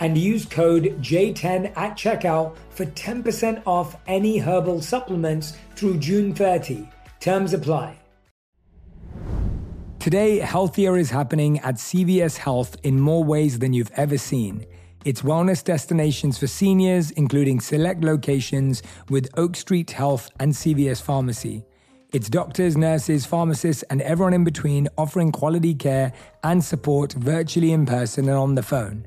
[0.00, 6.88] and use code J10 at checkout for 10% off any herbal supplements through June 30.
[7.20, 7.98] Terms apply.
[9.98, 14.66] Today, healthier is happening at CVS Health in more ways than you've ever seen.
[15.06, 21.64] It's wellness destinations for seniors, including select locations with Oak Street Health and CVS Pharmacy.
[22.12, 27.86] It's doctors, nurses, pharmacists, and everyone in between offering quality care and support virtually in
[27.86, 29.06] person and on the phone.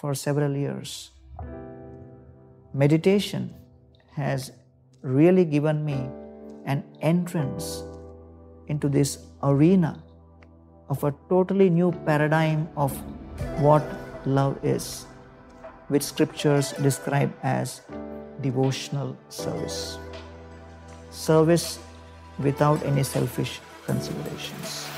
[0.00, 1.10] For several years,
[2.72, 3.52] meditation
[4.16, 4.50] has
[5.02, 6.08] really given me
[6.64, 7.84] an entrance
[8.68, 10.02] into this arena
[10.88, 12.96] of a totally new paradigm of
[13.60, 13.84] what
[14.24, 15.04] love is,
[15.88, 17.82] which scriptures describe as
[18.40, 19.98] devotional service.
[21.10, 21.78] Service
[22.38, 24.88] without any selfish considerations.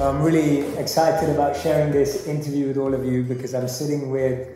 [0.00, 4.46] I'm really excited about sharing this interview with all of you because I'm sitting with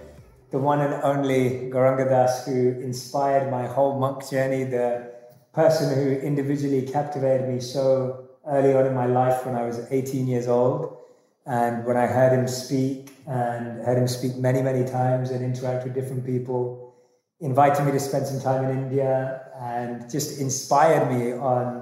[0.53, 5.13] the one and only Gauranga Das who inspired my whole monk journey, the
[5.53, 10.29] person who individually captivated me so early on in my life when I was 18
[10.29, 10.97] years old.
[11.45, 15.83] And when I heard him speak and heard him speak many, many times and interact
[15.83, 16.95] with different people,
[17.41, 21.82] invited me to spend some time in India and just inspired me on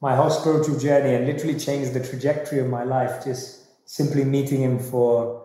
[0.00, 3.24] my whole spiritual journey and literally changed the trajectory of my life.
[3.24, 5.42] Just simply meeting him for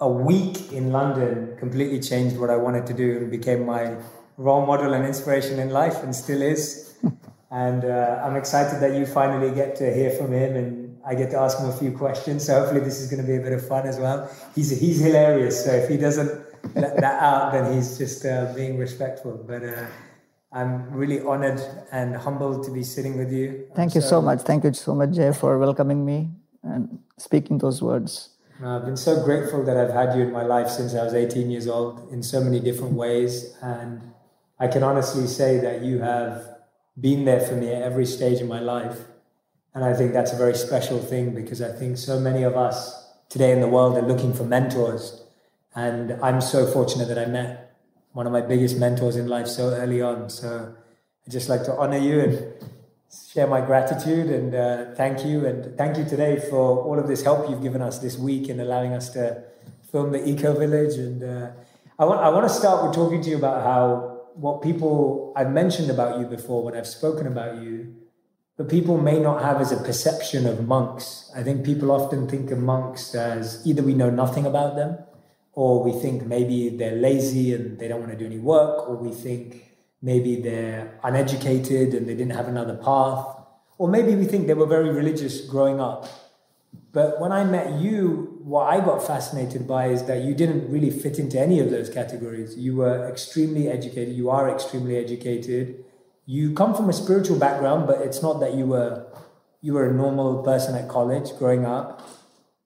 [0.00, 3.96] a week in London completely changed what I wanted to do and became my
[4.36, 6.94] role model and inspiration in life and still is.
[7.50, 11.30] and uh, I'm excited that you finally get to hear from him and I get
[11.30, 12.44] to ask him a few questions.
[12.44, 14.30] So hopefully this is going to be a bit of fun as well.
[14.54, 15.64] He's he's hilarious.
[15.64, 19.42] So if he doesn't let that out, then he's just uh, being respectful.
[19.46, 19.86] But uh,
[20.52, 21.60] I'm really honored
[21.92, 23.68] and humbled to be sitting with you.
[23.74, 24.40] Thank you so much.
[24.42, 26.30] Thank you so much, Jay, for welcoming me
[26.62, 28.30] and speaking those words.
[28.64, 31.50] I've been so grateful that I've had you in my life since I was 18
[31.50, 33.54] years old in so many different ways.
[33.60, 34.00] And
[34.58, 36.46] I can honestly say that you have
[36.98, 38.98] been there for me at every stage of my life.
[39.74, 43.12] And I think that's a very special thing because I think so many of us
[43.28, 45.22] today in the world are looking for mentors.
[45.74, 47.65] And I'm so fortunate that I met
[48.16, 50.30] one of my biggest mentors in life so early on.
[50.30, 50.74] So
[51.26, 52.34] I'd just like to honor you and
[53.30, 55.44] share my gratitude and uh, thank you.
[55.44, 58.58] And thank you today for all of this help you've given us this week in
[58.58, 59.44] allowing us to
[59.92, 60.94] film the Eco Village.
[60.94, 61.50] And uh,
[61.98, 65.50] I, want, I want to start with talking to you about how what people I've
[65.50, 67.96] mentioned about you before when I've spoken about you
[68.56, 71.30] but people may not have as a perception of monks.
[71.36, 74.96] I think people often think of monks as either we know nothing about them,
[75.56, 78.94] or we think maybe they're lazy and they don't want to do any work, or
[78.94, 79.64] we think
[80.00, 83.26] maybe they're uneducated and they didn't have another path,
[83.78, 86.06] or maybe we think they were very religious growing up.
[86.92, 90.90] But when I met you, what I got fascinated by is that you didn't really
[90.90, 92.56] fit into any of those categories.
[92.56, 95.84] You were extremely educated, you are extremely educated
[96.26, 99.06] you come from a spiritual background, but it's not that you were
[99.62, 102.02] you were a normal person at college growing up.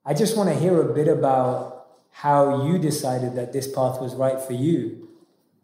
[0.03, 1.70] I just want to hear a bit about
[2.11, 5.09] how you decided that this path was right for you.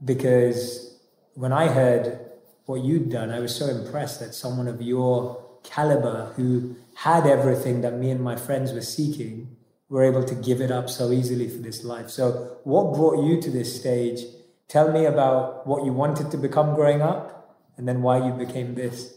[0.03, 0.97] Because
[1.33, 2.19] when I heard
[2.65, 7.81] what you'd done, I was so impressed that someone of your caliber who had everything
[7.81, 9.55] that me and my friends were seeking
[9.89, 12.09] were able to give it up so easily for this life.
[12.09, 14.21] So, what brought you to this stage?
[14.67, 18.75] Tell me about what you wanted to become growing up and then why you became
[18.75, 19.13] this.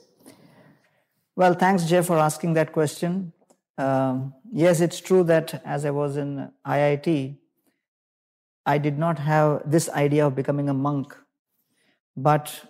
[1.35, 3.33] Well, thanks, Jeff, for asking that question.
[3.79, 7.37] Um, yes, it's true that as I was in IIT,
[8.67, 11.17] I did not have this idea of becoming a monk,
[12.17, 12.61] but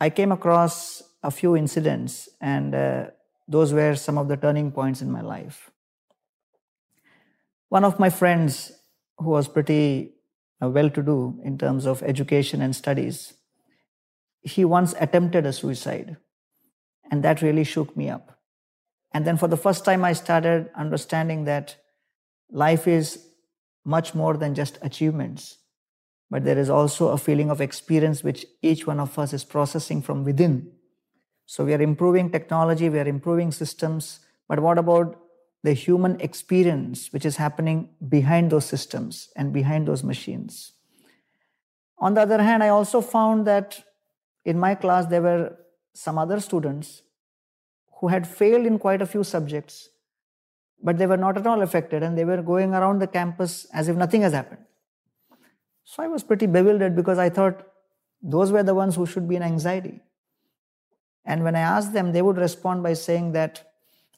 [0.00, 3.06] I came across a few incidents, and uh,
[3.46, 5.70] those were some of the turning points in my life.
[7.68, 8.72] One of my friends,
[9.18, 10.14] who was pretty
[10.60, 13.34] uh, well to do in terms of education and studies,
[14.42, 16.16] he once attempted a suicide.
[17.10, 18.31] And that really shook me up.
[19.14, 21.76] And then for the first time, I started understanding that
[22.50, 23.26] life is
[23.84, 25.58] much more than just achievements,
[26.30, 30.00] but there is also a feeling of experience which each one of us is processing
[30.00, 30.72] from within.
[31.46, 35.18] So we are improving technology, we are improving systems, but what about
[35.62, 40.72] the human experience which is happening behind those systems and behind those machines?
[41.98, 43.82] On the other hand, I also found that
[44.44, 45.56] in my class there were
[45.94, 47.01] some other students
[48.02, 49.88] who had failed in quite a few subjects,
[50.82, 53.88] but they were not at all affected and they were going around the campus as
[53.88, 54.64] if nothing has happened.
[55.84, 57.64] So I was pretty bewildered because I thought
[58.20, 60.00] those were the ones who should be in anxiety.
[61.24, 63.70] And when I asked them, they would respond by saying that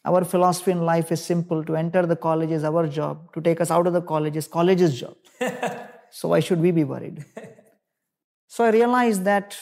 [0.06, 3.60] our philosophy in life is simple to enter the college is our job, to take
[3.60, 5.16] us out of the college is college's job.
[6.10, 7.22] so why should we be worried?
[8.46, 9.58] so I realized that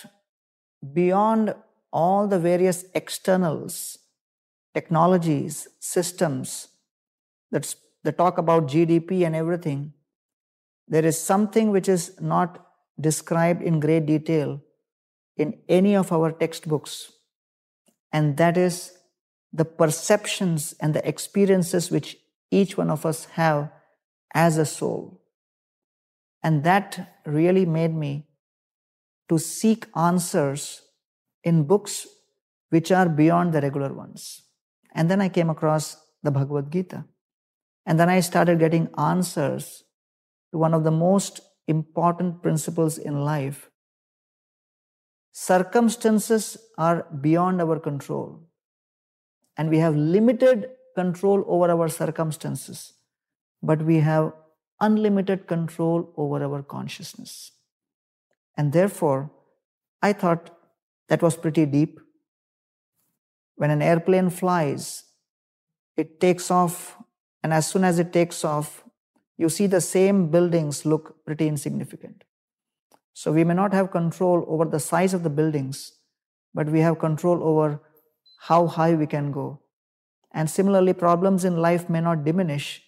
[0.93, 1.55] beyond
[1.93, 3.99] all the various externals,
[4.75, 6.69] technologies, systems
[7.51, 9.93] that's, that talk about GDP and everything,
[10.89, 12.67] there is something which is not
[13.01, 14.61] described in great detail
[15.37, 17.13] in any of our textbooks,
[18.13, 18.93] and that is
[19.53, 22.17] the perceptions and the experiences which
[22.51, 23.71] each one of us have
[24.35, 25.23] as a soul.
[26.43, 28.27] And that really made me
[29.29, 30.83] to seek answers
[31.45, 32.07] in books
[32.71, 34.43] which are beyond the regular ones.
[34.93, 37.05] And then I came across the Bhagavad Gita.
[37.87, 39.85] And then I started getting answers
[40.53, 43.71] to one of the most important principles in life.
[45.33, 48.43] Circumstances are beyond our control,
[49.57, 52.93] and we have limited control over our circumstances,
[53.63, 54.33] but we have
[54.81, 57.53] unlimited control over our consciousness.
[58.59, 59.31] And therefore,
[60.03, 60.51] I thought
[61.09, 61.99] that was pretty deep.
[63.63, 65.05] When an airplane flies,
[65.97, 66.97] it takes off,
[67.45, 68.83] and as soon as it takes off,
[69.39, 72.25] you see the same buildings look pretty insignificant.
[73.13, 75.93] So we may not have control over the size of the buildings,
[76.53, 77.81] but we have control over
[78.49, 79.61] how high we can go.
[80.33, 82.83] And similarly, problems in life may not diminish,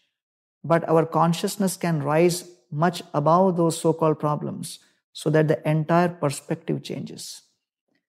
[0.64, 4.80] but our consciousness can rise much above those so called problems
[5.12, 7.42] so that the entire perspective changes.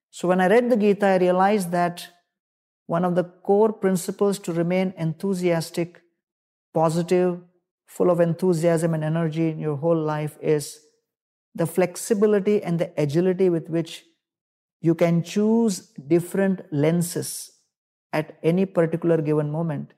[0.10, 2.10] So when I read the Gita, I realized that
[2.88, 6.02] one of the core principles to remain enthusiastic,
[6.74, 7.40] positive,
[7.88, 10.80] full of enthusiasm and energy in your whole life is
[11.54, 14.04] the flexibility and the agility with which
[14.82, 17.52] you can choose different lenses
[18.14, 19.94] at any particular given moment.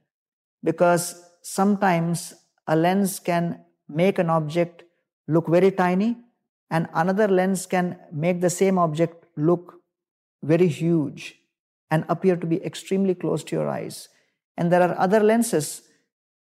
[0.63, 2.33] Because sometimes
[2.67, 4.83] a lens can make an object
[5.27, 6.17] look very tiny,
[6.69, 9.75] and another lens can make the same object look
[10.43, 11.35] very huge
[11.89, 14.09] and appear to be extremely close to your eyes.
[14.57, 15.83] And there are other lenses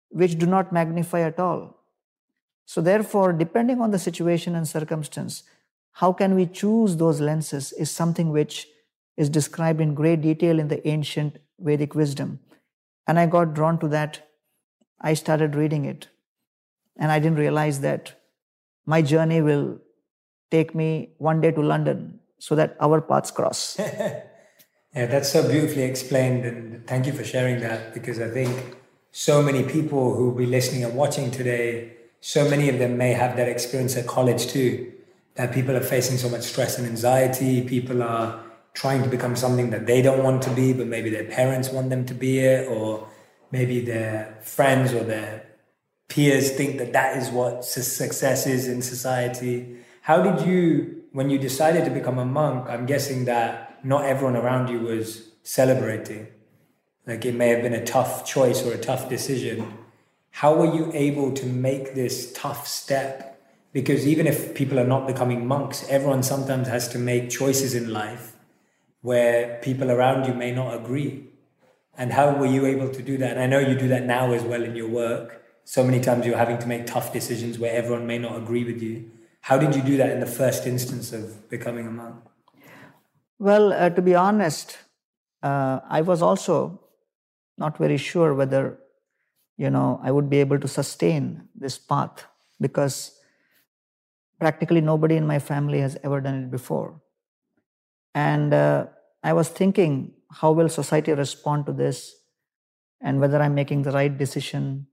[0.09, 1.77] which do not magnify at all.
[2.65, 5.43] So, therefore, depending on the situation and circumstance,
[5.91, 8.67] how can we choose those lenses is something which
[9.17, 12.39] is described in great detail in the ancient Vedic wisdom.
[13.07, 14.27] And I got drawn to that.
[14.99, 16.07] I started reading it.
[16.97, 18.21] And I didn't realize that
[18.85, 19.79] my journey will
[20.51, 23.79] take me one day to London so that our paths cross.
[24.95, 26.45] yeah, that's so beautifully explained.
[26.45, 28.77] And thank you for sharing that because I think
[29.11, 33.11] so many people who will be listening and watching today, so many of them may
[33.11, 34.93] have that experience at college too.
[35.35, 37.61] That people are facing so much stress and anxiety.
[37.67, 38.41] People are
[38.73, 41.89] trying to become something that they don't want to be, but maybe their parents want
[41.89, 43.05] them to be it, or
[43.51, 45.45] maybe their friends or their
[46.07, 49.77] peers think that that is what success is in society.
[50.01, 54.35] How did you when you decided to become a monk, I'm guessing that not everyone
[54.35, 56.27] around you was celebrating.
[57.05, 59.71] like it may have been a tough choice or a tough decision.
[60.31, 63.39] How were you able to make this tough step?
[63.73, 67.93] Because even if people are not becoming monks, everyone sometimes has to make choices in
[67.93, 68.33] life
[69.01, 71.27] where people around you may not agree.
[71.95, 73.37] And how were you able to do that?
[73.37, 75.43] And I know you do that now as well in your work.
[75.63, 78.81] So many times you're having to make tough decisions where everyone may not agree with
[78.81, 79.11] you.
[79.41, 82.15] How did you do that in the first instance of becoming a monk?
[83.39, 84.77] Well, uh, to be honest,
[85.43, 86.81] uh, I was also
[87.57, 88.79] not very sure whether,
[89.57, 92.25] you know, I would be able to sustain this path
[92.59, 93.19] because
[94.39, 97.01] practically nobody in my family has ever done it before.
[98.13, 98.87] And uh,
[99.23, 102.15] I was thinking, how will society respond to this
[103.01, 104.87] and whether I'm making the right decision.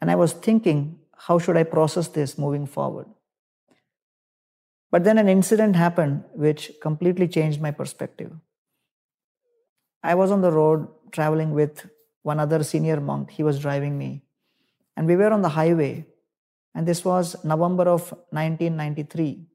[0.00, 3.06] And I was thinking, how should I process this moving forward?
[4.90, 8.32] But then an incident happened which completely changed my perspective.
[10.02, 11.88] I was on the road traveling with
[12.22, 13.30] one other senior monk.
[13.30, 14.22] He was driving me.
[14.96, 16.06] And we were on the highway.
[16.74, 19.46] And this was November of 1993.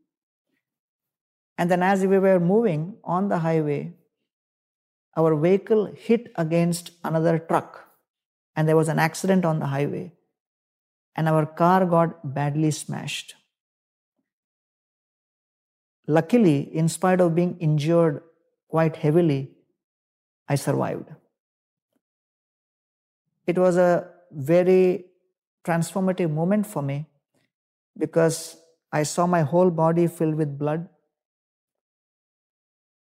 [1.57, 3.93] And then as we were moving on the highway,
[5.17, 7.87] our vehicle hit against another truck.
[8.55, 10.13] And there was an accident on the highway.
[11.15, 13.35] And our car got badly smashed.
[16.07, 18.21] Luckily, in spite of being injured
[18.67, 19.51] quite heavily,
[20.47, 21.09] I survived.
[23.47, 25.05] It was a very
[25.63, 27.07] transformative moment for me
[27.97, 28.57] because
[28.91, 30.87] I saw my whole body filled with blood.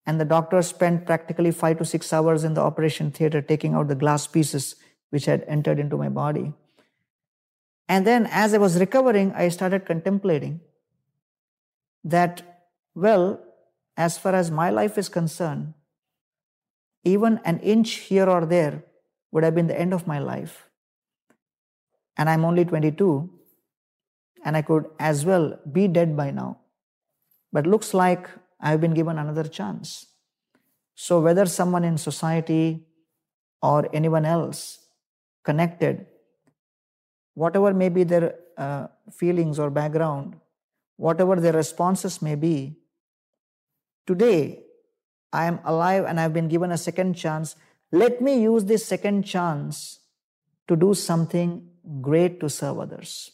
[0.06, 3.88] And the doctor spent practically five to six hours in the operation theater taking out
[3.88, 4.76] the glass pieces
[5.12, 6.54] which had entered into my body.
[7.88, 10.62] And then, as I was recovering, I started contemplating
[12.04, 12.49] that
[13.00, 13.40] well,
[13.98, 15.74] as far as my life is concerned,
[17.04, 18.84] even an inch here or there
[19.32, 20.70] would have been the end of my life.
[22.18, 23.30] And I'm only 22,
[24.44, 26.60] and I could as well be dead by now.
[27.52, 28.30] But looks like
[28.60, 30.06] I've been given another chance.
[30.96, 32.86] So, whether someone in society
[33.62, 34.80] or anyone else
[35.44, 36.06] connected,
[37.36, 40.36] whatever may be their uh, feelings or background,
[40.98, 42.79] whatever their responses may be,
[44.10, 44.64] today
[45.32, 47.56] I am alive and I've been given a second chance.
[47.92, 50.00] Let me use this second chance
[50.68, 51.68] to do something
[52.02, 53.32] great to serve others.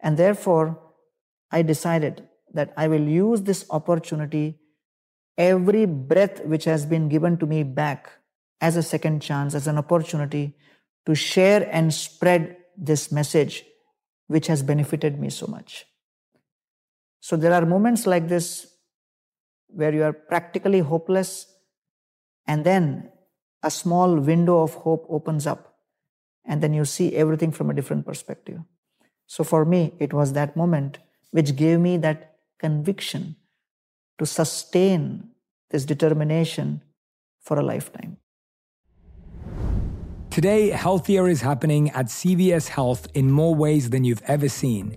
[0.00, 0.78] And therefore,
[1.50, 4.58] I decided that I will use this opportunity,
[5.38, 8.10] every breath which has been given to me back
[8.60, 10.54] as a second chance, as an opportunity
[11.06, 13.64] to share and spread this message
[14.26, 15.86] which has benefited me so much.
[17.20, 18.69] So there are moments like this
[19.74, 21.46] where you are practically hopeless,
[22.46, 23.10] and then
[23.62, 25.76] a small window of hope opens up,
[26.44, 28.60] and then you see everything from a different perspective.
[29.26, 30.98] So for me, it was that moment
[31.30, 33.36] which gave me that conviction
[34.18, 35.30] to sustain
[35.70, 36.82] this determination
[37.40, 38.16] for a lifetime.
[40.30, 44.96] Today, healthier is happening at CVS Health in more ways than you've ever seen.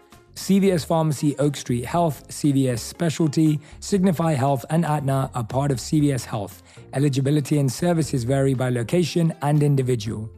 [0.41, 6.25] CVS Pharmacy, Oak Street Health, CVS Specialty, Signify Health, and Aetna are part of CVS
[6.25, 6.63] Health.
[6.93, 10.31] Eligibility and services vary by location and individual.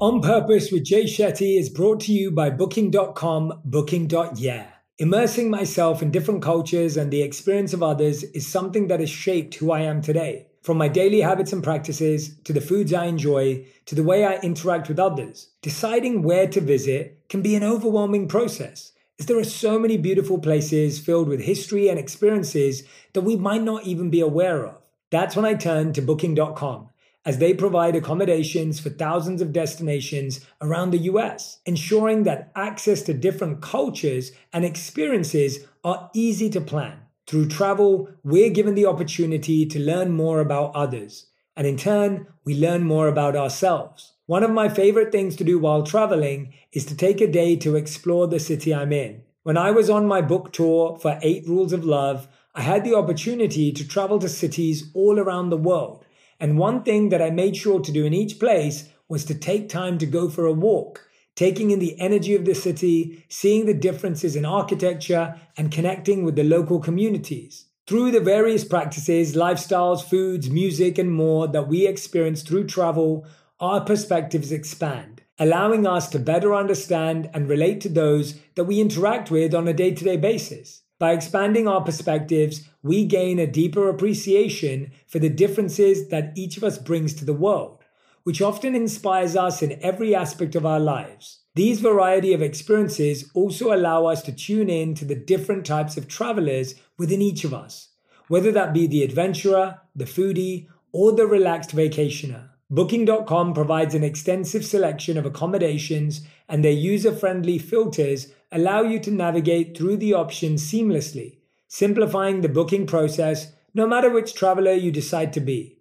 [0.00, 4.66] On Purpose with Jay Shetty is brought to you by Booking.com, Booking.yeah.
[4.98, 9.56] Immersing myself in different cultures and the experience of others is something that has shaped
[9.56, 10.46] who I am today.
[10.64, 14.38] From my daily habits and practices to the foods I enjoy to the way I
[14.38, 19.44] interact with others, deciding where to visit can be an overwhelming process, as there are
[19.44, 24.20] so many beautiful places filled with history and experiences that we might not even be
[24.20, 24.80] aware of.
[25.10, 26.88] That's when I turn to Booking.com,
[27.26, 33.12] as they provide accommodations for thousands of destinations around the US, ensuring that access to
[33.12, 37.03] different cultures and experiences are easy to plan.
[37.26, 41.26] Through travel, we're given the opportunity to learn more about others,
[41.56, 44.12] and in turn, we learn more about ourselves.
[44.26, 47.76] One of my favorite things to do while traveling is to take a day to
[47.76, 49.22] explore the city I'm in.
[49.42, 52.94] When I was on my book tour for Eight Rules of Love, I had the
[52.94, 56.04] opportunity to travel to cities all around the world.
[56.38, 59.68] And one thing that I made sure to do in each place was to take
[59.70, 63.74] time to go for a walk, taking in the energy of the city, seeing the
[63.74, 67.66] differences in architecture, and connecting with the local communities.
[67.86, 73.26] Through the various practices, lifestyles, foods, music, and more that we experience through travel,
[73.60, 79.30] our perspectives expand, allowing us to better understand and relate to those that we interact
[79.30, 80.82] with on a day to day basis.
[80.98, 86.64] By expanding our perspectives, we gain a deeper appreciation for the differences that each of
[86.64, 87.83] us brings to the world,
[88.24, 91.40] which often inspires us in every aspect of our lives.
[91.54, 96.08] These variety of experiences also allow us to tune in to the different types of
[96.08, 97.90] travelers within each of us,
[98.28, 102.48] whether that be the adventurer, the foodie, or the relaxed vacationer.
[102.70, 109.10] Booking.com provides an extensive selection of accommodations, and their user friendly filters allow you to
[109.10, 111.38] navigate through the options seamlessly,
[111.68, 115.73] simplifying the booking process no matter which traveler you decide to be.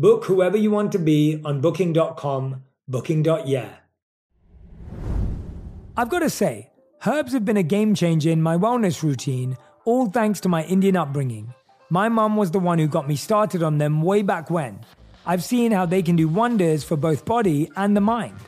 [0.00, 3.68] Book whoever you want to be on Booking.com, Booking.yeah.
[5.94, 6.70] I've got to say,
[7.06, 10.96] herbs have been a game changer in my wellness routine, all thanks to my Indian
[10.96, 11.52] upbringing.
[11.90, 14.80] My mum was the one who got me started on them way back when.
[15.26, 18.38] I've seen how they can do wonders for both body and the mind.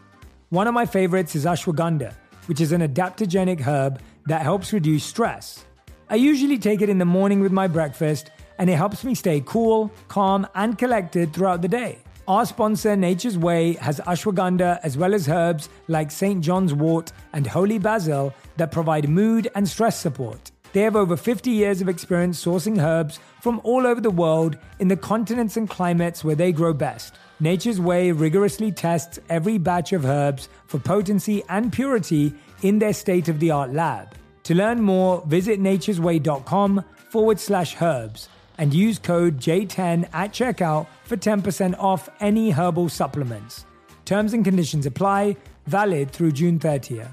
[0.49, 2.15] One of my favorites is ashwagandha,
[2.47, 5.67] which is an adaptogenic herb that helps reduce stress.
[6.09, 8.31] I usually take it in the morning with my breakfast,
[8.63, 11.99] and it helps me stay cool, calm, and collected throughout the day.
[12.29, 16.45] Our sponsor, Nature's Way, has ashwagandha as well as herbs like St.
[16.45, 20.53] John's wort and holy basil that provide mood and stress support.
[20.75, 24.87] They have over 50 years of experience sourcing herbs from all over the world in
[24.87, 27.17] the continents and climates where they grow best.
[27.41, 33.29] Nature's Way rigorously tests every batch of herbs for potency and purity in their state
[33.29, 34.15] of the art lab.
[34.45, 38.29] To learn more, visit nature'sway.com forward slash herbs
[38.59, 43.65] and use code J10 at checkout for 10% off any herbal supplements.
[44.05, 47.09] Terms and conditions apply, valid through June 30th.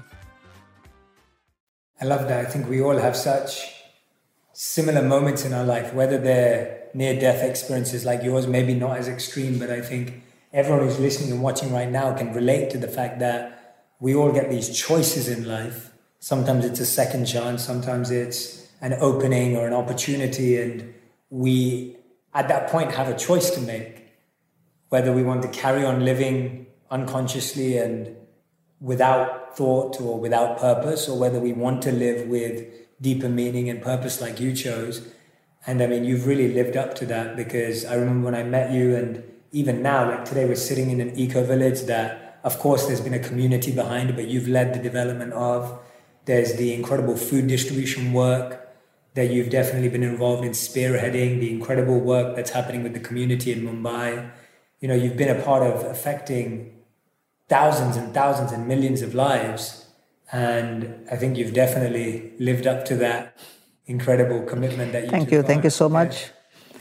[2.00, 2.46] I love that.
[2.46, 3.74] I think we all have such
[4.52, 9.08] similar moments in our life, whether they're near death experiences like yours, maybe not as
[9.08, 12.88] extreme, but I think everyone who's listening and watching right now can relate to the
[12.88, 15.92] fact that we all get these choices in life.
[16.18, 20.92] Sometimes it's a second chance, sometimes it's an opening or an opportunity, and
[21.30, 21.96] we
[22.34, 24.00] at that point have a choice to make
[24.90, 28.16] whether we want to carry on living unconsciously and
[28.80, 32.66] without thought or without purpose, or whether we want to live with
[33.00, 35.06] deeper meaning and purpose like you chose.
[35.66, 38.72] And I mean, you've really lived up to that because I remember when I met
[38.72, 42.86] you, and even now, like today, we're sitting in an eco village that, of course,
[42.86, 45.78] there's been a community behind but you've led the development of.
[46.24, 48.69] There's the incredible food distribution work
[49.14, 53.52] that you've definitely been involved in spearheading, the incredible work that's happening with the community
[53.52, 54.30] in Mumbai.
[54.80, 56.80] You know, you've been a part of affecting
[57.48, 59.86] thousands and thousands and millions of lives.
[60.32, 63.36] And I think you've definitely lived up to that
[63.86, 65.42] incredible commitment that you Thank you.
[65.42, 66.30] Thank you so much.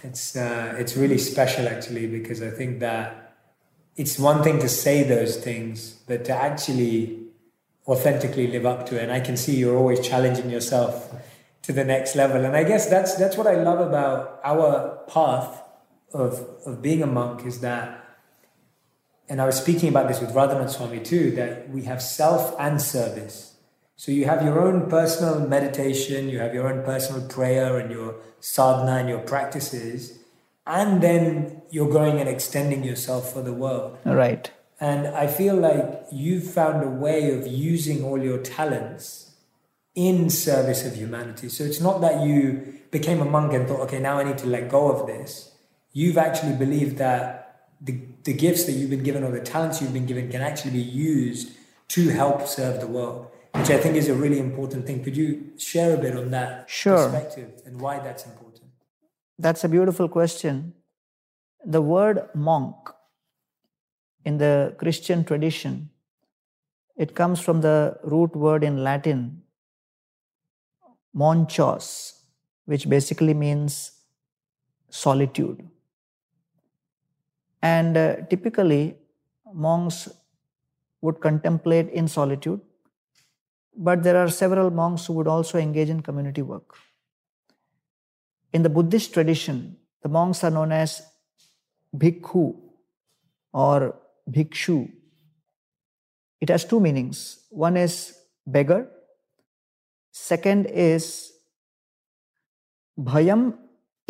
[0.04, 3.36] It's, uh, it's really special actually because I think that
[3.98, 7.20] it's one thing to say those things, but to actually
[7.88, 9.04] authentically live up to it.
[9.04, 11.14] And I can see you're always challenging yourself
[11.70, 12.46] to the next level.
[12.46, 15.62] And I guess that's that's what I love about our path
[16.12, 16.32] of
[16.66, 18.04] of being a monk is that
[19.30, 22.82] and I was speaking about this with Radhanath Swami too, that we have self and
[22.82, 23.58] service.
[23.98, 28.16] So you have your own personal meditation, you have your own personal prayer and your
[28.40, 30.18] sadhana and your practices,
[30.66, 34.00] and then you're going and extending yourself for the world.
[34.06, 34.50] Right.
[34.80, 39.29] And I feel like you've found a way of using all your talents
[39.96, 41.50] in service of humanity.
[41.50, 44.48] So it's not that you became a monk and thought, okay, now I need to
[44.48, 45.52] let go of this.
[45.92, 49.94] You've actually believed that the, the gifts that you've been given or the talents you've
[49.94, 51.52] been given can actually be used
[51.90, 55.04] to help serve the world, which I think is a really important thing.
[55.04, 56.98] Could you share a bit on that sure.
[56.98, 58.66] perspective and why that's important?
[59.38, 60.74] That's a beautiful question.
[61.66, 62.76] The word monk
[64.26, 65.90] in the Christian tradition,
[66.96, 69.42] it comes from the root word in Latin
[71.16, 72.14] monachos,
[72.66, 73.92] which basically means
[74.90, 75.68] solitude.
[77.62, 78.96] And uh, typically,
[79.54, 80.10] monks
[81.02, 82.62] would contemplate in solitude,
[83.76, 86.76] but there are several monks who would also engage in community work.
[88.52, 91.02] In the Buddhist tradition, the monks are known as
[91.96, 92.56] bhikkhu
[93.54, 93.96] or
[94.30, 94.92] bhikshu.
[96.42, 97.46] It has two meanings.
[97.50, 98.18] One is
[98.48, 98.90] beggar
[100.12, 101.34] Second is
[103.00, 103.58] bhayam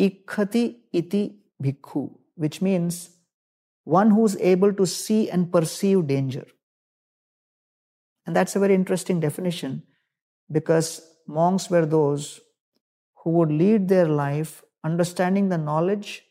[0.00, 3.10] Ikhati iti bhikkhu, which means
[3.84, 6.46] one who's able to see and perceive danger.
[8.26, 9.82] And that's a very interesting definition
[10.50, 12.40] because monks were those
[13.22, 16.22] who would lead their life understanding the knowledge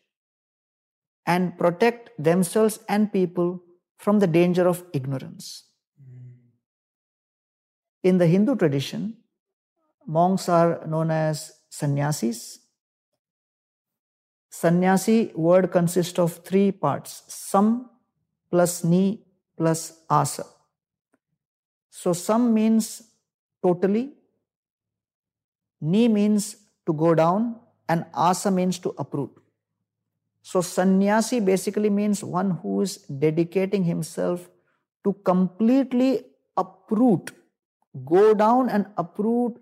[1.25, 3.61] and protect themselves and people
[3.97, 5.65] from the danger of ignorance.
[6.01, 6.29] Hmm.
[8.03, 9.17] In the Hindu tradition,
[10.17, 12.59] monks are known as sannyasis.
[14.49, 17.89] Sannyasi word consists of three parts sam
[18.49, 19.03] plus ni
[19.55, 20.45] plus asa.
[21.91, 23.03] So, sam means
[23.61, 24.13] totally,
[25.81, 26.55] ni means
[26.87, 29.31] to go down, and asa means to uproot.
[30.41, 34.49] So, sannyasi basically means one who is dedicating himself
[35.03, 36.25] to completely
[36.57, 37.31] uproot,
[38.05, 39.59] go down and uproot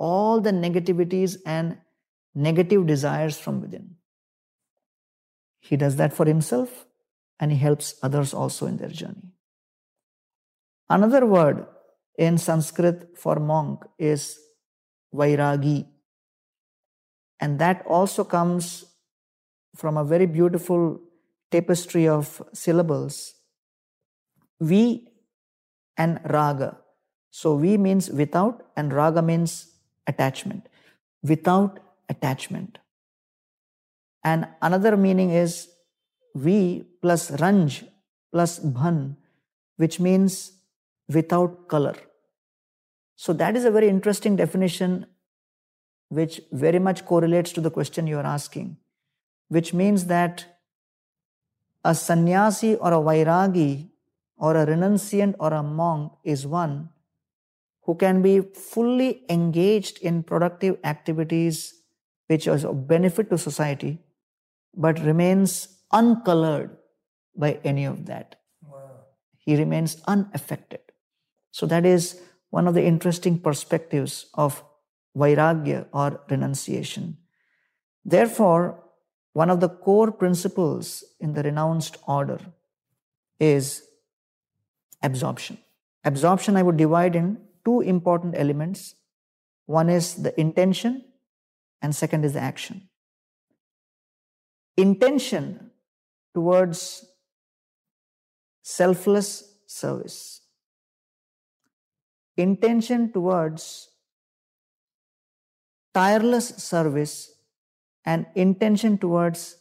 [0.00, 1.76] all the negativities and
[2.34, 3.96] negative desires from within.
[5.60, 6.86] He does that for himself
[7.38, 9.34] and he helps others also in their journey.
[10.88, 11.66] Another word
[12.18, 14.38] in Sanskrit for monk is
[15.14, 15.86] vairagi.
[17.38, 18.86] And that also comes
[19.76, 20.98] from a very beautiful
[21.50, 23.34] tapestry of syllables.
[24.60, 25.06] Vi
[25.96, 26.78] and raga.
[27.30, 29.69] So vi means without and raga means
[30.10, 30.68] attachment.
[31.22, 32.78] Without attachment.
[34.24, 35.68] And another meaning is
[36.34, 37.80] vi plus ranj
[38.32, 39.16] plus bhan,
[39.76, 40.52] which means
[41.08, 41.96] without color.
[43.16, 45.06] So that is a very interesting definition
[46.08, 48.76] which very much correlates to the question you are asking
[49.50, 50.44] which means that
[51.84, 53.88] a sannyasi or a vairagi
[54.36, 56.88] or a renunciant or a monk is one
[57.90, 61.74] who can be fully engaged in productive activities
[62.28, 63.98] which is of benefit to society
[64.76, 65.54] but remains
[65.90, 66.76] uncolored
[67.34, 68.36] by any of that.
[68.62, 69.06] Wow.
[69.38, 70.78] He remains unaffected.
[71.50, 74.62] So, that is one of the interesting perspectives of
[75.16, 77.16] vairagya or renunciation.
[78.04, 78.84] Therefore,
[79.32, 82.38] one of the core principles in the renounced order
[83.40, 83.82] is
[85.02, 85.58] absorption.
[86.04, 88.94] Absorption I would divide in two important elements.
[89.66, 91.04] One is the intention,
[91.82, 92.88] and second is the action.
[94.76, 95.70] Intention
[96.34, 97.04] towards
[98.62, 100.40] selfless service.
[102.36, 103.90] Intention towards
[105.92, 107.32] tireless service
[108.04, 109.56] and intention towards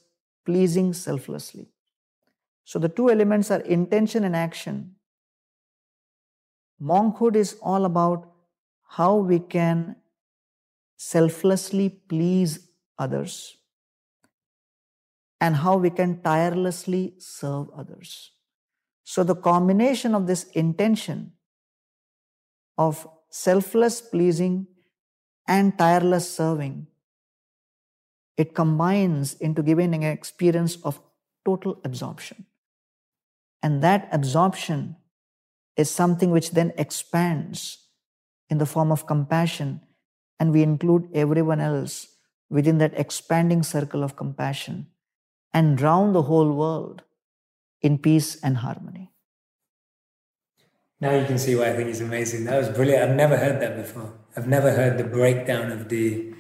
[0.46, 1.68] pleasing selflessly.
[2.64, 4.96] So the two elements are intention and action.
[6.82, 8.32] Monkhood is all about
[8.88, 9.96] how we can
[10.98, 13.58] selflessly please others
[15.42, 18.32] and how we can tirelessly serve others.
[19.04, 21.34] So the combination of this intention
[22.78, 24.68] of selfless pleasing
[25.48, 26.88] and tireless serving
[28.38, 31.02] it combines into giving an experience of
[31.44, 32.46] total absorption.
[33.62, 34.96] And that absorption
[35.80, 37.78] is something which then expands
[38.50, 39.80] in the form of compassion,
[40.40, 42.08] and we include everyone else
[42.50, 44.88] within that expanding circle of compassion
[45.54, 47.04] and drown the whole world
[47.82, 49.10] in peace and harmony.
[51.00, 52.44] Now you can see why I think he's amazing.
[52.44, 53.04] That was brilliant.
[53.04, 54.12] I've never heard that before.
[54.36, 56.34] I've never heard the breakdown of the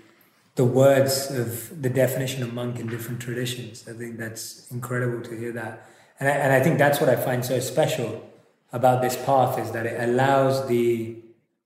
[0.55, 3.87] the words of the definition of monk in different traditions.
[3.87, 5.87] I think that's incredible to hear that.
[6.19, 8.28] And I, and I think that's what I find so special
[8.71, 11.17] about this path is that it allows the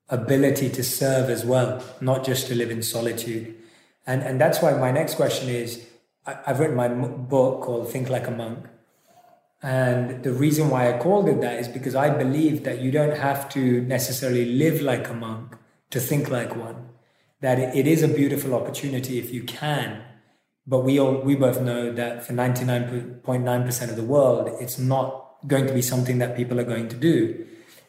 [0.10, 3.56] ability to serve as well, not just to live in solitude.
[4.06, 5.86] And, and that's why my next question is
[6.26, 8.66] I, I've written my book called Think Like a Monk.
[9.62, 13.18] And the reason why I called it that is because I believe that you don't
[13.18, 15.56] have to necessarily live like a monk
[15.92, 16.89] to think like one
[17.44, 20.02] that it is a beautiful opportunity if you can.
[20.66, 25.67] But we all we both know that for 99.9% of the world, it's not going
[25.67, 27.45] to be something that people are going to do.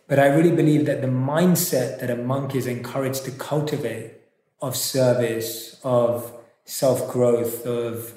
[0.07, 4.13] But I really believe that the mindset that a monk is encouraged to cultivate
[4.61, 6.33] of service, of
[6.65, 8.15] self growth, of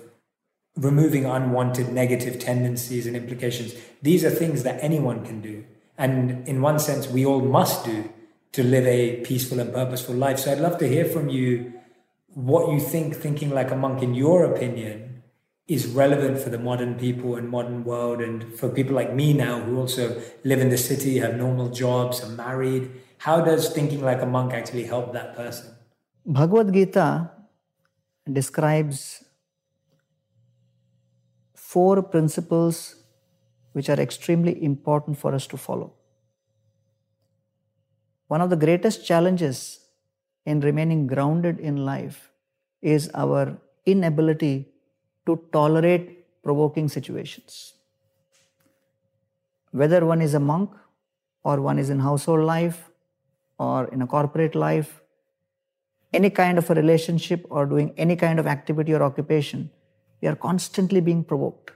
[0.76, 5.64] removing unwanted negative tendencies and implications, these are things that anyone can do.
[5.98, 8.10] And in one sense, we all must do
[8.52, 10.40] to live a peaceful and purposeful life.
[10.40, 11.74] So I'd love to hear from you
[12.34, 15.07] what you think thinking like a monk, in your opinion,
[15.68, 19.60] is relevant for the modern people and modern world, and for people like me now
[19.60, 22.90] who also live in the city, have normal jobs, are married.
[23.18, 25.74] How does thinking like a monk actually help that person?
[26.26, 27.32] Bhagavad Gita
[28.32, 29.24] describes
[31.54, 32.96] four principles
[33.74, 35.94] which are extremely important for us to follow.
[38.28, 39.80] One of the greatest challenges
[40.46, 42.32] in remaining grounded in life
[42.82, 44.68] is our inability
[45.28, 47.74] to tolerate provoking situations.
[49.72, 50.72] Whether one is a monk
[51.44, 52.90] or one is in household life
[53.60, 55.02] or in a corporate life,
[56.14, 59.70] any kind of a relationship or doing any kind of activity or occupation,
[60.22, 61.72] we are constantly being provoked.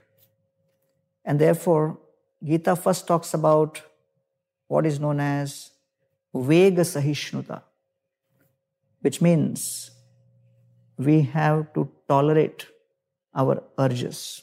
[1.24, 1.98] And therefore,
[2.42, 3.82] Gita first talks about
[4.66, 5.70] what is known as
[6.34, 7.62] Vega Sahishnuta,
[9.00, 9.90] which means
[10.96, 12.66] we have to tolerate
[13.34, 14.42] our urges.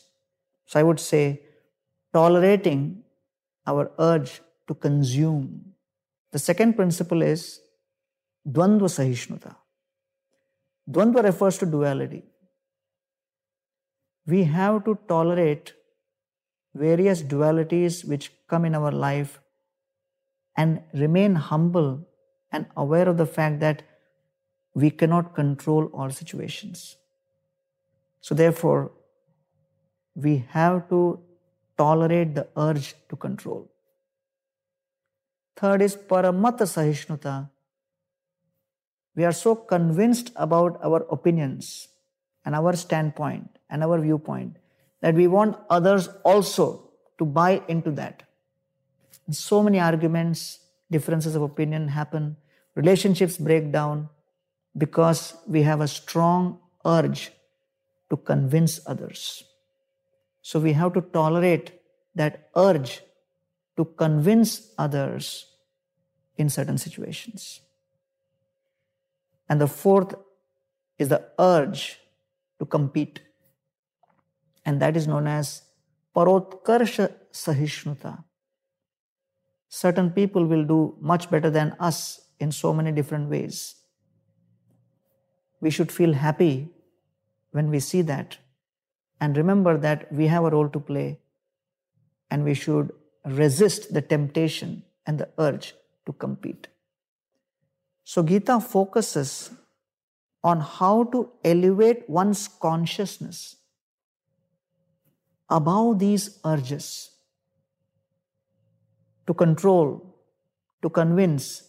[0.65, 1.41] So I would say
[2.13, 3.03] tolerating
[3.65, 5.73] our urge to consume.
[6.31, 7.61] The second principle is
[8.47, 9.55] Dvandva Sahishnuta.
[10.89, 12.23] Dvandva refers to duality.
[14.25, 15.73] We have to tolerate
[16.75, 19.39] various dualities which come in our life
[20.55, 22.07] and remain humble
[22.51, 23.83] and aware of the fact that
[24.75, 26.98] we cannot control all situations.
[28.21, 28.91] So, therefore,
[30.15, 31.19] we have to
[31.77, 33.69] tolerate the urge to control.
[35.55, 37.49] Third is paramata sahishnuta.
[39.15, 41.87] We are so convinced about our opinions
[42.45, 44.57] and our standpoint and our viewpoint
[45.01, 48.23] that we want others also to buy into that.
[49.25, 52.37] And so many arguments, differences of opinion happen,
[52.75, 54.09] relationships break down
[54.77, 57.31] because we have a strong urge
[58.09, 59.43] to convince others.
[60.41, 61.73] So we have to tolerate
[62.15, 63.01] that urge
[63.77, 65.45] to convince others
[66.37, 67.61] in certain situations.
[69.47, 70.15] And the fourth
[70.97, 71.99] is the urge
[72.59, 73.21] to compete
[74.65, 75.63] and that is known as
[76.15, 78.23] parotkarsha sahishnuta.
[79.67, 83.75] Certain people will do much better than us in so many different ways.
[85.61, 86.69] We should feel happy
[87.51, 88.37] when we see that
[89.19, 91.19] and remember that we have a role to play
[92.29, 92.91] and we should
[93.25, 95.73] resist the temptation and the urge
[96.05, 96.67] to compete.
[98.03, 99.51] So, Gita focuses
[100.43, 103.57] on how to elevate one's consciousness
[105.49, 107.11] above these urges
[109.27, 110.15] to control,
[110.81, 111.63] to convince,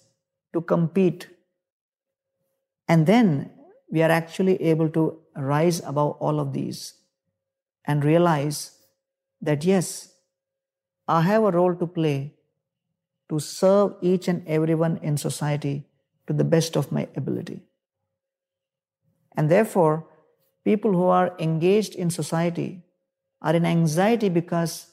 [0.53, 1.29] to compete.
[2.89, 3.51] And then
[3.91, 6.95] we are actually able to rise above all of these
[7.85, 8.79] and realize
[9.41, 10.13] that yes,
[11.09, 12.35] I have a role to play
[13.29, 15.85] to serve each and everyone in society
[16.27, 17.61] to the best of my ability.
[19.37, 20.07] And therefore,
[20.65, 22.83] people who are engaged in society
[23.41, 24.87] are in anxiety because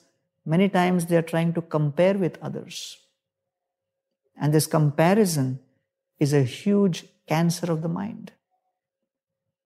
[0.46, 2.98] many times they are trying to compare with others.
[4.40, 5.60] And this comparison
[6.20, 8.32] is a huge cancer of the mind.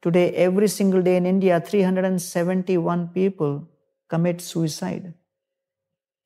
[0.02, 3.68] Today, every single day in India, 371 people
[4.10, 5.14] commit suicide.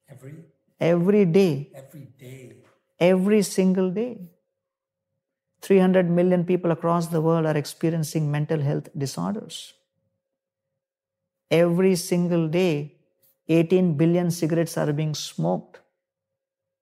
[0.10, 0.34] Every?
[0.80, 1.72] Every day.
[1.76, 2.54] Every day.
[3.00, 4.18] Every single day.
[5.62, 9.74] 300 million people across the world are experiencing mental health disorders.
[11.52, 12.96] Every single day,
[13.50, 15.80] 18 billion cigarettes are being smoked.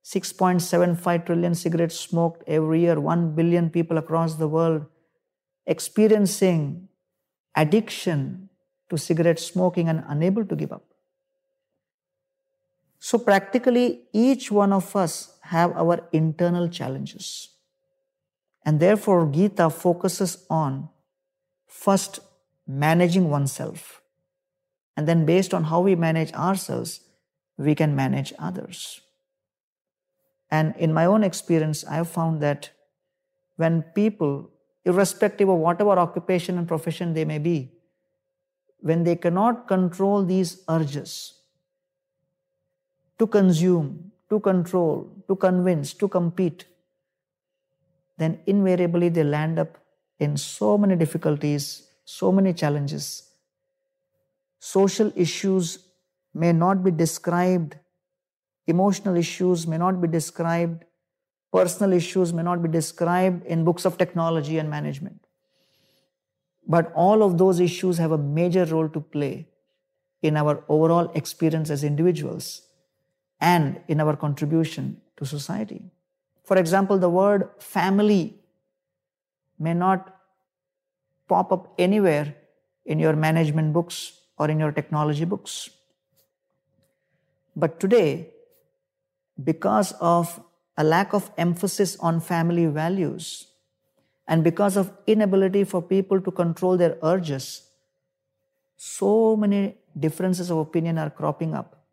[0.03, 2.99] 6.75 trillion cigarettes smoked every year.
[2.99, 4.85] 1 billion people across the world
[5.65, 6.89] experiencing
[7.55, 8.49] addiction
[8.89, 10.83] to cigarette smoking and unable to give up.
[12.99, 17.49] So, practically, each one of us have our internal challenges.
[18.65, 20.89] And therefore, Gita focuses on
[21.67, 22.21] first
[22.65, 24.03] managing oneself
[24.95, 27.01] and then, based on how we manage ourselves,
[27.57, 29.01] we can manage others.
[30.51, 32.69] And in my own experience, I have found that
[33.55, 34.51] when people,
[34.85, 37.71] irrespective of whatever occupation and profession they may be,
[38.79, 41.39] when they cannot control these urges
[43.17, 46.65] to consume, to control, to convince, to compete,
[48.17, 49.77] then invariably they land up
[50.19, 53.29] in so many difficulties, so many challenges.
[54.59, 55.79] Social issues
[56.33, 57.77] may not be described,
[58.67, 60.83] emotional issues may not be described,
[61.53, 65.19] personal issues may not be described in books of technology and management.
[66.67, 69.47] But all of those issues have a major role to play
[70.21, 72.63] in our overall experience as individuals
[73.39, 75.91] and in our contribution to society.
[76.43, 78.39] For example, the word family
[79.59, 80.15] may not
[81.27, 82.35] pop up anywhere
[82.85, 85.69] in your management books or in your technology books.
[87.55, 88.31] But today,
[89.43, 90.41] because of
[90.77, 93.47] a lack of emphasis on family values
[94.27, 97.69] and because of inability for people to control their urges,
[98.77, 101.83] so many differences of opinion are cropping up.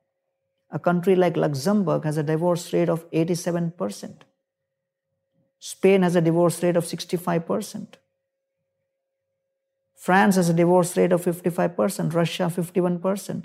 [0.70, 4.22] A country like Luxembourg has a divorce rate of 87%.
[5.58, 7.86] Spain has a divorce rate of 65%.
[9.96, 13.44] France has a divorce rate of 55%, Russia 51%.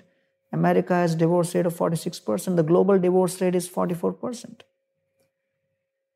[0.53, 2.55] America has divorce rate of 46%.
[2.55, 4.61] The global divorce rate is 44%.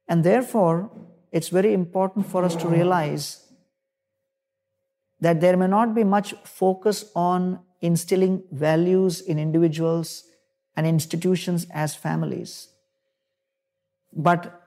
[0.09, 0.91] And therefore,
[1.31, 3.45] it's very important for us to realize
[5.21, 10.23] that there may not be much focus on instilling values in individuals
[10.75, 12.69] and institutions as families.
[14.11, 14.63] But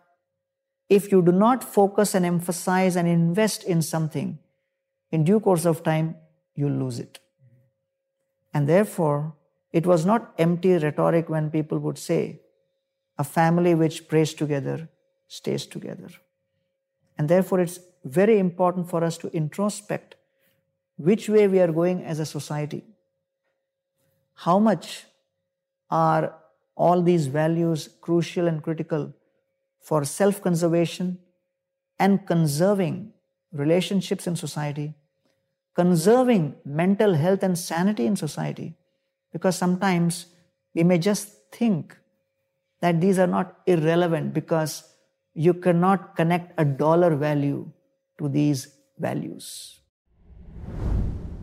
[0.88, 4.38] if you do not focus and emphasize and invest in something,
[5.10, 6.16] in due course of time,
[6.54, 7.18] you'll lose it.
[8.54, 9.34] And therefore,
[9.72, 12.40] it was not empty rhetoric when people would say,
[13.18, 14.88] a family which prays together
[15.32, 16.08] stays together.
[17.16, 20.16] And therefore, it's very important for us to introspect
[20.96, 22.84] which way we are going as a society.
[24.34, 25.06] How much
[25.90, 26.34] are
[26.76, 29.14] all these values crucial and critical
[29.80, 31.18] for self conservation
[31.98, 33.12] and conserving
[33.52, 34.92] relationships in society,
[35.74, 38.74] conserving mental health and sanity in society?
[39.32, 40.26] Because sometimes
[40.74, 41.96] we may just think
[42.82, 44.91] that these are not irrelevant because
[45.34, 47.70] you cannot connect a dollar value
[48.18, 49.80] to these values.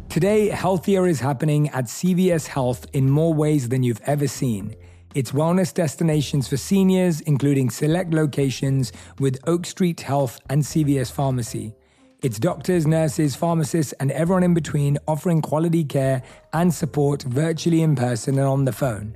[0.09, 4.75] Today, healthier is happening at CVS Health in more ways than you've ever seen.
[5.15, 11.73] It's wellness destinations for seniors, including select locations with Oak Street Health and CVS Pharmacy.
[12.21, 16.21] It's doctors, nurses, pharmacists, and everyone in between offering quality care
[16.53, 19.15] and support virtually in person and on the phone.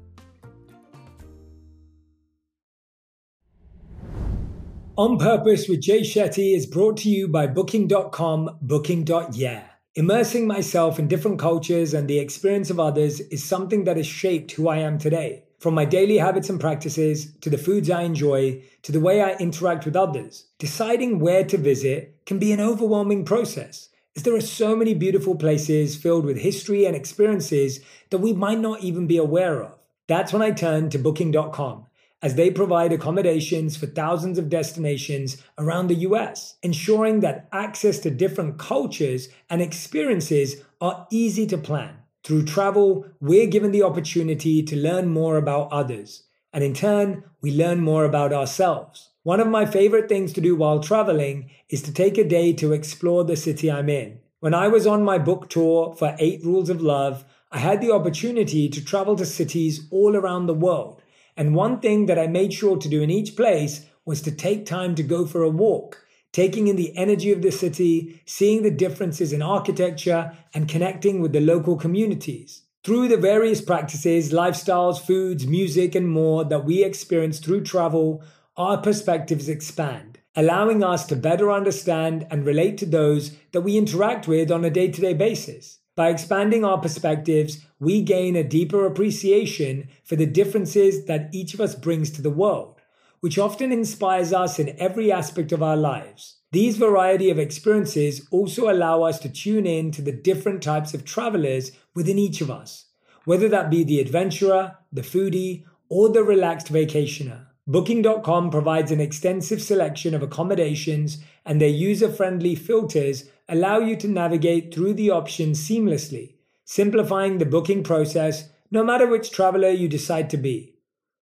[4.97, 9.63] On Purpose with Jay Shetty is brought to you by Booking.com, Booking.yeah.
[9.95, 14.51] Immersing myself in different cultures and the experience of others is something that has shaped
[14.51, 15.43] who I am today.
[15.59, 19.35] From my daily habits and practices, to the foods I enjoy, to the way I
[19.35, 24.41] interact with others, deciding where to visit can be an overwhelming process, as there are
[24.41, 29.17] so many beautiful places filled with history and experiences that we might not even be
[29.17, 29.73] aware of.
[30.07, 31.85] That's when I turn to Booking.com
[32.21, 38.11] as they provide accommodations for thousands of destinations around the US, ensuring that access to
[38.11, 41.95] different cultures and experiences are easy to plan.
[42.23, 47.51] Through travel, we're given the opportunity to learn more about others, and in turn, we
[47.51, 49.09] learn more about ourselves.
[49.23, 52.73] One of my favorite things to do while traveling is to take a day to
[52.73, 54.19] explore the city I'm in.
[54.39, 57.91] When I was on my book tour for Eight Rules of Love, I had the
[57.91, 61.00] opportunity to travel to cities all around the world
[61.37, 64.65] and one thing that I made sure to do in each place was to take
[64.65, 68.71] time to go for a walk, taking in the energy of the city, seeing the
[68.71, 72.63] differences in architecture, and connecting with the local communities.
[72.83, 78.23] Through the various practices, lifestyles, foods, music, and more that we experience through travel,
[78.57, 84.27] our perspectives expand, allowing us to better understand and relate to those that we interact
[84.27, 85.77] with on a day to day basis.
[85.95, 91.59] By expanding our perspectives, we gain a deeper appreciation for the differences that each of
[91.59, 92.79] us brings to the world,
[93.19, 96.37] which often inspires us in every aspect of our lives.
[96.51, 101.05] These variety of experiences also allow us to tune in to the different types of
[101.05, 102.85] travelers within each of us,
[103.25, 107.47] whether that be the adventurer, the foodie, or the relaxed vacationer.
[107.67, 114.07] Booking.com provides an extensive selection of accommodations, and their user friendly filters allow you to
[114.07, 120.29] navigate through the options seamlessly, simplifying the booking process no matter which traveler you decide
[120.29, 120.73] to be.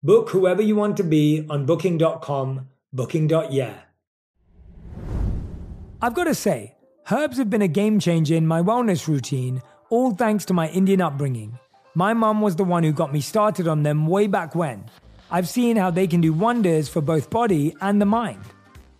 [0.01, 3.75] Book whoever you want to be on booking.com, booking.yeah.
[6.01, 6.75] I've got to say,
[7.11, 9.61] herbs have been a game changer in my wellness routine,
[9.91, 11.59] all thanks to my Indian upbringing.
[11.93, 14.85] My mum was the one who got me started on them way back when.
[15.29, 18.43] I've seen how they can do wonders for both body and the mind.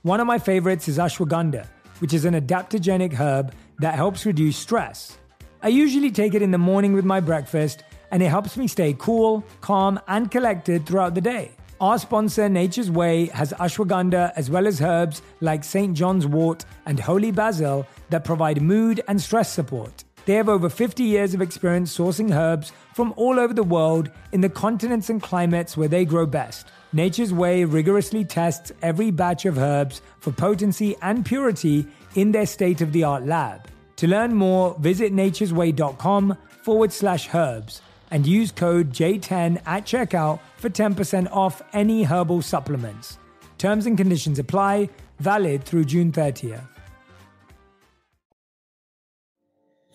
[0.04, 1.68] One of my favorites is ashwagandha
[2.00, 5.18] which is an adaptogenic herb that helps reduce stress.
[5.62, 8.96] I usually take it in the morning with my breakfast, and it helps me stay
[8.98, 11.52] cool, calm, and collected throughout the day.
[11.82, 15.94] Our sponsor, Nature's Way, has ashwagandha as well as herbs like St.
[15.94, 20.06] John's wort and holy basil that provide mood and stress support.
[20.26, 24.42] They have over 50 years of experience sourcing herbs from all over the world in
[24.42, 26.68] the continents and climates where they grow best.
[26.96, 31.86] Nature's Way rigorously tests every batch of herbs for potency and purity
[32.16, 33.68] in their state of the art lab.
[33.98, 37.82] To learn more, visit nature'sway.com forward slash herbs
[38.12, 43.18] and use code J10 at checkout for 10% off any herbal supplements.
[43.58, 44.88] Terms and conditions apply,
[45.20, 46.66] valid through June 30th.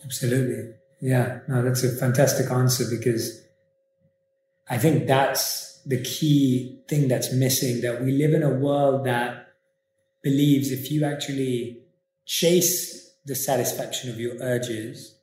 [0.05, 0.75] Absolutely.
[1.01, 3.41] Yeah, no, that's a fantastic answer because
[4.69, 9.49] I think that's the key thing that's missing that we live in a world that
[10.23, 11.83] believes if you actually
[12.25, 15.19] chase the satisfaction of your urges,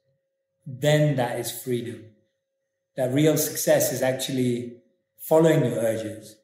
[0.65, 2.03] then that is freedom.
[2.97, 4.79] That real success is actually
[5.17, 6.35] following your urges.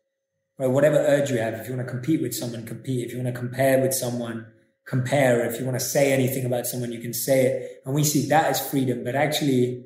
[0.57, 0.69] Right?
[0.69, 3.07] Whatever urge you have, if you want to compete with someone, compete.
[3.07, 4.45] If you want to compare with someone,
[4.85, 5.43] compare.
[5.45, 7.81] If you want to say anything about someone, you can say it.
[7.85, 9.03] And we see that as freedom.
[9.03, 9.83] But actually,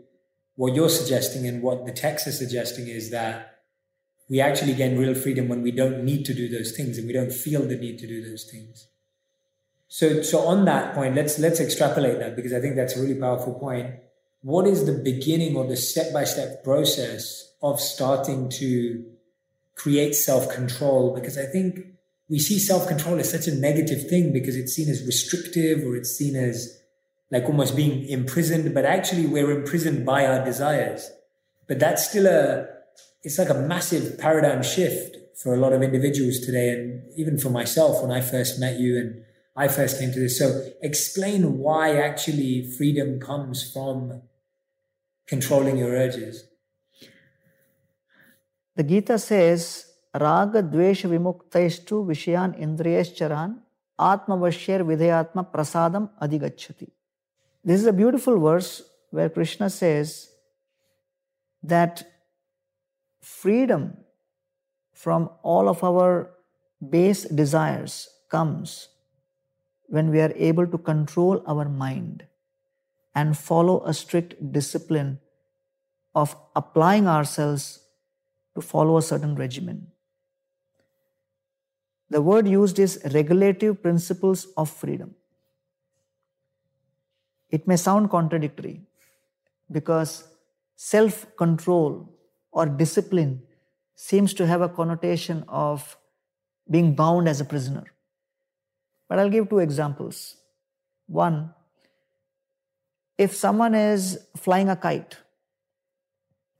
[0.54, 3.57] what you're suggesting and what the text is suggesting is that
[4.30, 7.14] we actually gain real freedom when we don't need to do those things and we
[7.14, 8.88] don't feel the need to do those things.
[9.88, 13.20] So, so on that point, let's let's extrapolate that because I think that's a really
[13.20, 13.96] powerful point.
[14.42, 19.06] What is the beginning or the step by step process of starting to
[19.76, 21.14] create self control?
[21.16, 21.80] Because I think
[22.30, 25.96] we see self control as such a negative thing because it's seen as restrictive or
[25.96, 26.82] it's seen as
[27.32, 31.10] like almost being imprisoned, but actually we're imprisoned by our desires.
[31.68, 32.68] But that's still a,
[33.28, 36.70] it's like a massive paradigm shift for a lot of individuals today.
[36.70, 39.22] And even for myself, when I first met you and
[39.54, 40.40] I first came to this.
[40.40, 40.48] So
[40.82, 44.22] explain why actually freedom comes from
[45.28, 46.46] controlling your urges.
[48.78, 53.58] The Gita says, Raga Dvesha Vimuktaishtu Vishayan Indriyascharan
[54.00, 56.90] Atmavashyar Vidayatma Prasadam Adigachati.
[57.62, 60.30] This is a beautiful verse where Krishna says
[61.62, 62.06] that
[63.28, 63.98] freedom
[64.94, 66.32] from all of our
[66.90, 68.90] base desires comes
[69.88, 72.26] when we are able to control our mind
[73.14, 75.20] and follow a strict discipline
[76.16, 77.80] of applying ourselves
[78.56, 79.88] to follow a certain regimen.
[82.10, 85.16] The word used is regulative principles of freedom.
[87.50, 88.82] It may sound contradictory
[89.72, 90.28] because
[90.76, 92.17] self control
[92.58, 93.32] or discipline
[93.96, 95.98] seems to have a connotation of
[96.70, 97.86] being bound as a prisoner.
[99.08, 100.36] But I'll give two examples.
[101.08, 101.54] One,
[103.18, 105.18] if someone is flying a kite,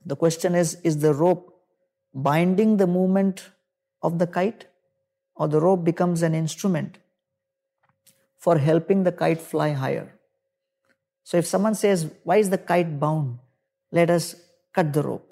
[0.04, 1.44] the question is is the rope
[2.14, 3.50] binding the movement
[4.02, 4.66] of the kite?
[5.38, 6.98] or the rope becomes an instrument
[8.38, 10.12] for helping the kite fly higher.
[11.22, 13.38] So if someone says, Why is the kite bound?
[13.92, 14.34] Let us
[14.74, 15.27] cut the rope.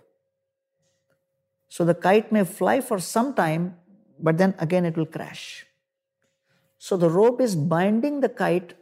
[1.76, 3.76] So the kite may fly for some time,
[4.18, 5.66] but then again it will crash.
[6.78, 8.72] So the rope is binding the kite,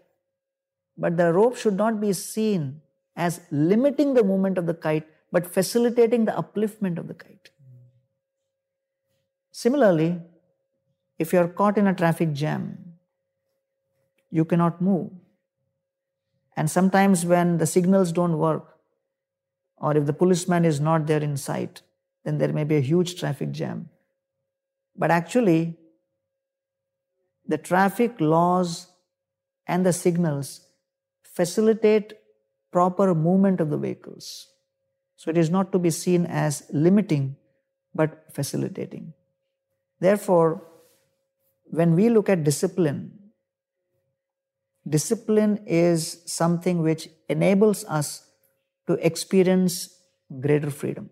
[0.96, 2.82] but the rope should not be seen
[3.16, 7.50] as limiting the movement of the kite, but facilitating the upliftment of the kite.
[9.50, 10.20] Similarly,
[11.18, 12.78] if you are caught in a traffic jam,
[14.30, 15.10] you cannot move.
[16.56, 18.76] And sometimes when the signals don't work,
[19.78, 21.82] or if the policeman is not there in sight,
[22.24, 23.90] then there may be a huge traffic jam.
[24.96, 25.76] But actually,
[27.46, 28.88] the traffic laws
[29.66, 30.66] and the signals
[31.22, 32.14] facilitate
[32.72, 34.48] proper movement of the vehicles.
[35.16, 37.36] So it is not to be seen as limiting,
[37.94, 39.12] but facilitating.
[40.00, 40.66] Therefore,
[41.66, 43.18] when we look at discipline,
[44.88, 48.28] discipline is something which enables us
[48.86, 49.88] to experience
[50.40, 51.10] greater freedom.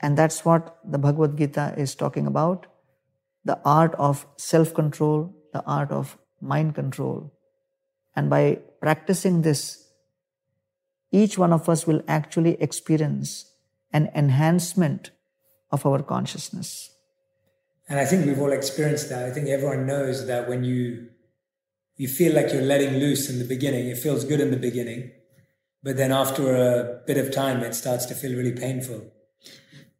[0.00, 2.66] And that's what the Bhagavad Gita is talking about
[3.44, 7.32] the art of self control, the art of mind control.
[8.14, 9.88] And by practicing this,
[11.10, 13.50] each one of us will actually experience
[13.92, 15.12] an enhancement
[15.70, 16.90] of our consciousness.
[17.88, 19.24] And I think we've all experienced that.
[19.24, 21.08] I think everyone knows that when you
[21.96, 25.10] you feel like you're letting loose in the beginning, it feels good in the beginning,
[25.82, 29.10] but then after a bit of time, it starts to feel really painful.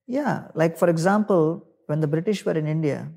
[0.08, 3.12] Yeah, like for example, when the British were in India,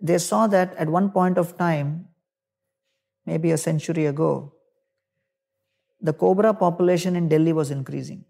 [0.00, 2.06] they saw that at one point of time,
[3.26, 4.54] maybe a century ago,
[6.00, 8.24] the cobra population in Delhi was increasing.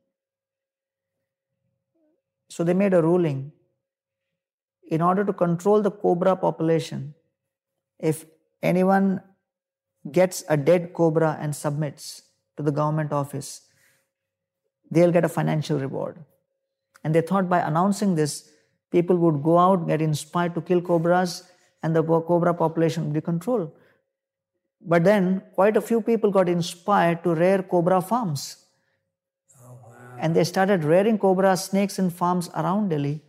[2.49, 3.53] So they made a ruling
[4.91, 7.15] in order to control the cobra population,
[7.99, 8.25] if
[8.63, 9.21] anyone
[10.11, 12.23] gets a dead cobra and submits
[12.57, 13.69] to the government office,
[14.91, 16.25] they'll get a financial reward.
[17.05, 18.51] And they thought by announcing this,
[18.91, 21.45] people would go out, get inspired to kill cobras,
[21.83, 23.73] and the cobra population would be controlled.
[24.81, 28.65] But then quite a few people got inspired to rear cobra farms.
[29.63, 30.17] Oh, wow.
[30.19, 33.23] And they started rearing cobra snakes in farms around Delhi.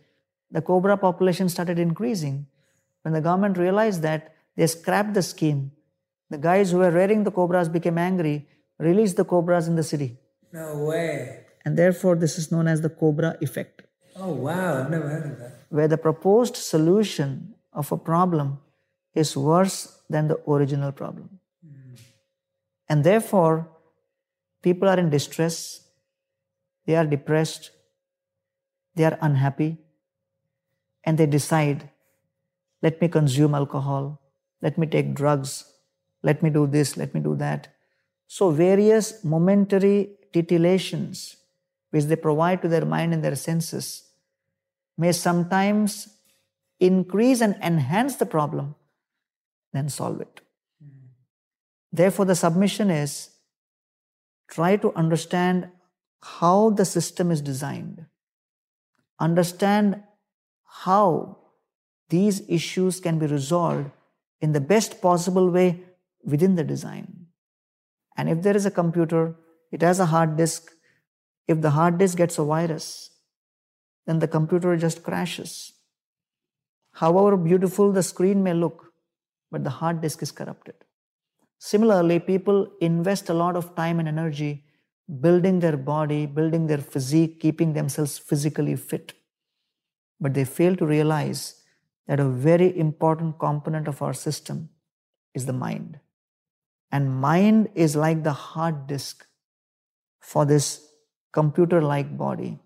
[0.50, 2.46] The cobra population started increasing.
[3.02, 5.72] When the government realized that, they scrapped the scheme.
[6.28, 8.48] The guys who were rearing the cobras became angry,
[8.78, 10.18] released the cobras in the city.
[10.52, 11.46] No way.
[11.64, 13.82] And therefore, this is known as the cobra effect.
[14.16, 15.52] Oh, wow, I've never heard of that.
[15.68, 18.58] Where the proposed solution of a problem
[19.14, 21.38] is worse than the original problem.
[21.66, 21.98] Mm.
[22.88, 23.68] And therefore,
[24.62, 25.86] people are in distress,
[26.86, 27.70] they are depressed,
[28.94, 29.78] they are unhappy,
[31.04, 31.88] and they decide,
[32.82, 34.20] let me consume alcohol,
[34.62, 35.72] let me take drugs,
[36.22, 37.68] let me do this, let me do that.
[38.26, 41.36] So, various momentary titillations
[41.90, 44.04] which they provide to their mind and their senses
[44.96, 46.08] may sometimes
[46.78, 48.74] increase and enhance the problem
[49.72, 50.40] than solve it.
[51.92, 53.30] Therefore, the submission is
[54.48, 55.68] try to understand
[56.22, 58.06] how the system is designed,
[59.18, 60.02] understand
[60.64, 61.38] how
[62.08, 63.90] these issues can be resolved
[64.40, 65.82] in the best possible way
[66.24, 67.26] within the design.
[68.16, 69.36] And if there is a computer,
[69.70, 70.70] it has a hard disk.
[71.46, 73.10] If the hard disk gets a virus,
[74.06, 75.72] then the computer just crashes.
[76.92, 78.92] However beautiful the screen may look,
[79.50, 80.74] but the hard disk is corrupted.
[81.58, 84.64] Similarly, people invest a lot of time and energy
[85.20, 89.12] building their body, building their physique, keeping themselves physically fit.
[90.20, 91.62] But they fail to realize
[92.06, 94.70] that a very important component of our system
[95.34, 95.98] is the mind.
[96.92, 99.26] And mind is like the hard disk
[100.20, 100.89] for this
[101.32, 102.58] computer like body.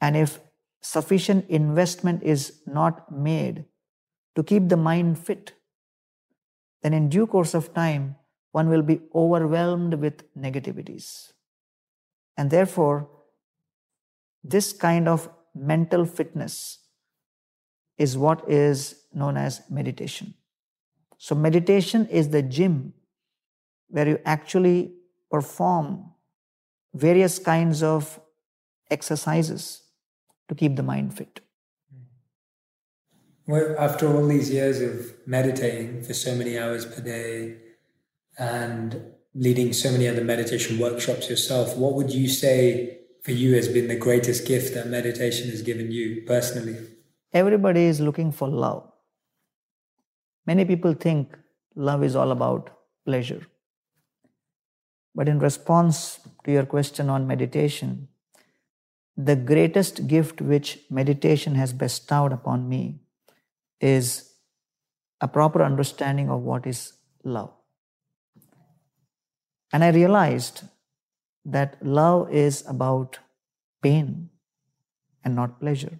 [0.00, 0.40] And if
[0.80, 3.64] sufficient investment is not made
[4.36, 5.52] to keep the mind fit,
[6.82, 8.16] then in due course of time,
[8.52, 11.32] one will be overwhelmed with negativities.
[12.36, 13.08] And therefore,
[14.44, 16.78] this kind of mental fitness
[17.98, 20.34] is what is known as meditation.
[21.18, 22.94] So, meditation is the gym
[23.88, 24.92] where you actually
[25.30, 26.12] perform
[26.98, 28.20] various kinds of
[28.90, 29.82] exercises
[30.48, 31.40] to keep the mind fit.
[31.92, 33.52] Hmm.
[33.52, 37.56] Well, after all these years of meditating for so many hours per day
[38.38, 39.02] and
[39.34, 43.88] leading so many other meditation workshops yourself, what would you say for you has been
[43.88, 46.76] the greatest gift that meditation has given you personally?
[47.32, 48.90] Everybody is looking for love.
[50.46, 51.36] Many people think
[51.74, 52.70] love is all about
[53.04, 53.42] pleasure.
[55.14, 58.08] But in response to your question on meditation,
[59.16, 63.00] the greatest gift which meditation has bestowed upon me
[63.80, 64.34] is
[65.20, 66.92] a proper understanding of what is
[67.24, 67.50] love.
[69.72, 70.62] And I realized
[71.44, 73.18] that love is about
[73.82, 74.30] pain
[75.24, 75.98] and not pleasure.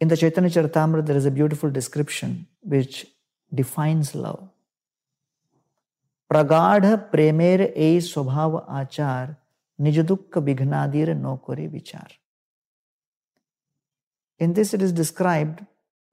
[0.00, 3.06] In the Chaitanya Charitamrita, there is a beautiful description which
[3.52, 4.48] defines love.
[6.30, 9.34] प्रगाढ़ प्रेमेर ए स्वभाव आचार
[9.78, 12.12] निज दुख विघ्नादिर नौकरी विचार।
[14.40, 15.64] In this it is described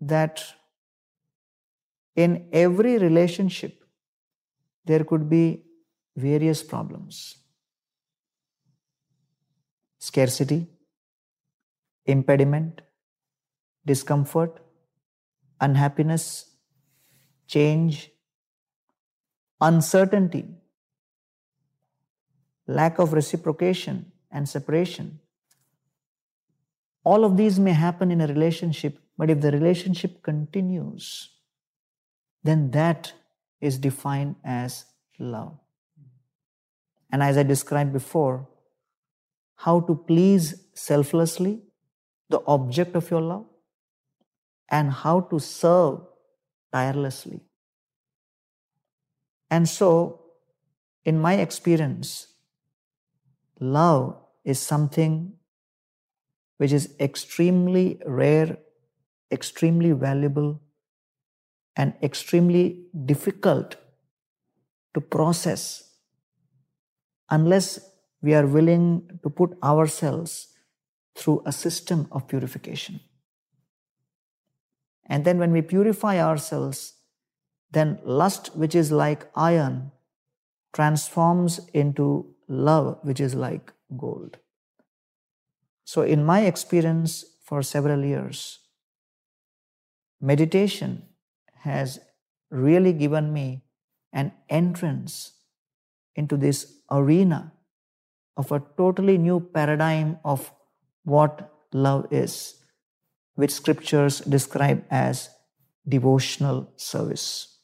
[0.01, 0.39] that
[2.17, 3.79] in every relationship
[4.87, 5.43] there could be
[6.17, 7.21] various problems
[10.01, 10.65] scarcity
[12.07, 12.81] impediment
[13.85, 14.59] discomfort
[15.61, 16.25] unhappiness
[17.49, 17.97] change
[19.61, 20.45] uncertainty,
[22.67, 25.19] lack of reciprocation and separation.
[27.03, 31.29] All of these may happen in a relationship, but if the relationship continues,
[32.43, 33.13] then that
[33.61, 34.85] is defined as
[35.19, 35.57] love.
[37.11, 38.47] And as I described before,
[39.55, 41.61] how to please selflessly
[42.29, 43.45] the object of your love
[44.69, 46.01] and how to serve
[46.73, 47.39] tirelessly
[49.49, 50.21] and so,
[51.03, 52.27] in my experience,
[53.59, 55.33] love is something
[56.57, 58.57] which is extremely rare,
[59.31, 60.61] extremely valuable,
[61.75, 63.75] and extremely difficult
[64.93, 65.91] to process
[67.29, 67.79] unless
[68.21, 70.47] we are willing to put ourselves
[71.15, 72.99] through a system of purification.
[75.07, 76.94] And then when we purify ourselves,
[77.75, 79.91] then lust, which is like iron,
[80.73, 84.37] transforms into love, which is like gold.
[85.83, 88.59] So, in my experience for several years,
[90.21, 91.03] meditation
[91.63, 91.99] has
[92.49, 93.63] really given me
[94.13, 95.33] an entrance
[96.15, 97.51] into this arena
[98.37, 100.51] of a totally new paradigm of
[101.03, 102.55] what love is,
[103.35, 105.29] which scriptures describe as
[105.87, 107.54] devotional service.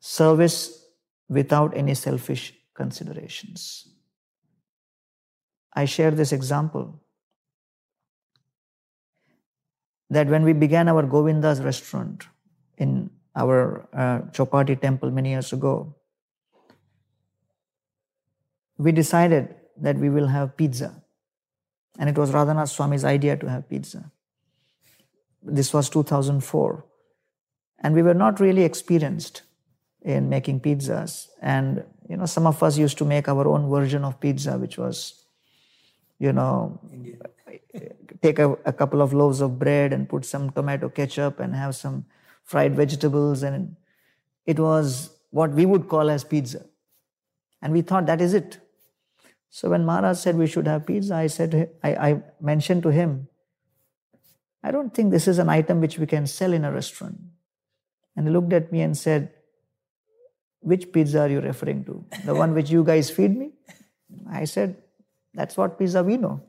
[0.00, 0.84] Service
[1.28, 3.88] without any selfish considerations.
[5.74, 7.00] I share this example
[10.10, 12.26] that when we began our Govinda's restaurant
[12.78, 15.94] in our uh, Chowpatty temple many years ago,
[18.78, 21.02] we decided that we will have pizza.
[21.98, 24.10] And it was Radhanath Swami's idea to have pizza.
[25.42, 26.84] This was 2004.
[27.80, 29.42] And we were not really experienced
[30.08, 31.28] in making pizzas.
[31.42, 34.78] And, you know, some of us used to make our own version of pizza, which
[34.78, 35.24] was,
[36.18, 36.80] you know,
[38.22, 41.76] take a, a couple of loaves of bread and put some tomato ketchup and have
[41.76, 42.06] some
[42.42, 43.42] fried vegetables.
[43.42, 43.76] And
[44.46, 46.64] it was what we would call as pizza.
[47.60, 48.58] And we thought that is it.
[49.50, 53.28] So when Maharaj said we should have pizza, I said, I, I mentioned to him,
[54.62, 57.18] I don't think this is an item which we can sell in a restaurant.
[58.16, 59.32] And he looked at me and said,
[60.60, 62.04] Which pizza are you referring to?
[62.24, 63.52] The one which you guys feed me?
[64.30, 64.76] I said,
[65.34, 66.40] That's what pizza we know.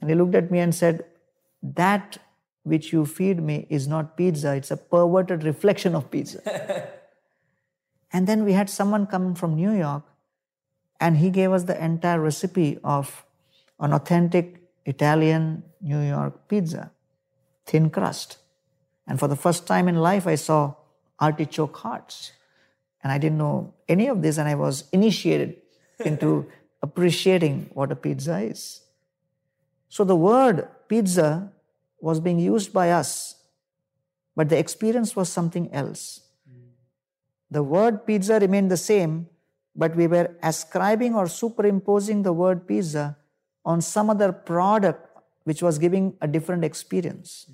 [0.00, 1.04] And he looked at me and said,
[1.62, 2.18] That
[2.62, 6.88] which you feed me is not pizza, it's a perverted reflection of pizza.
[8.12, 10.02] and then we had someone come from New York
[11.00, 13.24] and he gave us the entire recipe of
[13.80, 16.90] an authentic Italian New York pizza,
[17.66, 18.38] thin crust.
[19.06, 20.74] And for the first time in life, I saw
[21.20, 22.32] artichoke hearts.
[23.04, 25.56] And I didn't know any of this, and I was initiated
[26.00, 26.50] into
[26.82, 28.80] appreciating what a pizza is.
[29.88, 31.52] So the word pizza
[32.00, 33.36] was being used by us,
[34.34, 36.20] but the experience was something else.
[37.50, 39.28] The word pizza remained the same,
[39.76, 43.16] but we were ascribing or superimposing the word pizza
[43.64, 45.06] on some other product
[45.44, 47.46] which was giving a different experience.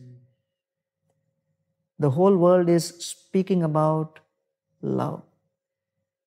[1.99, 4.21] The whole world is speaking about
[4.81, 5.23] love.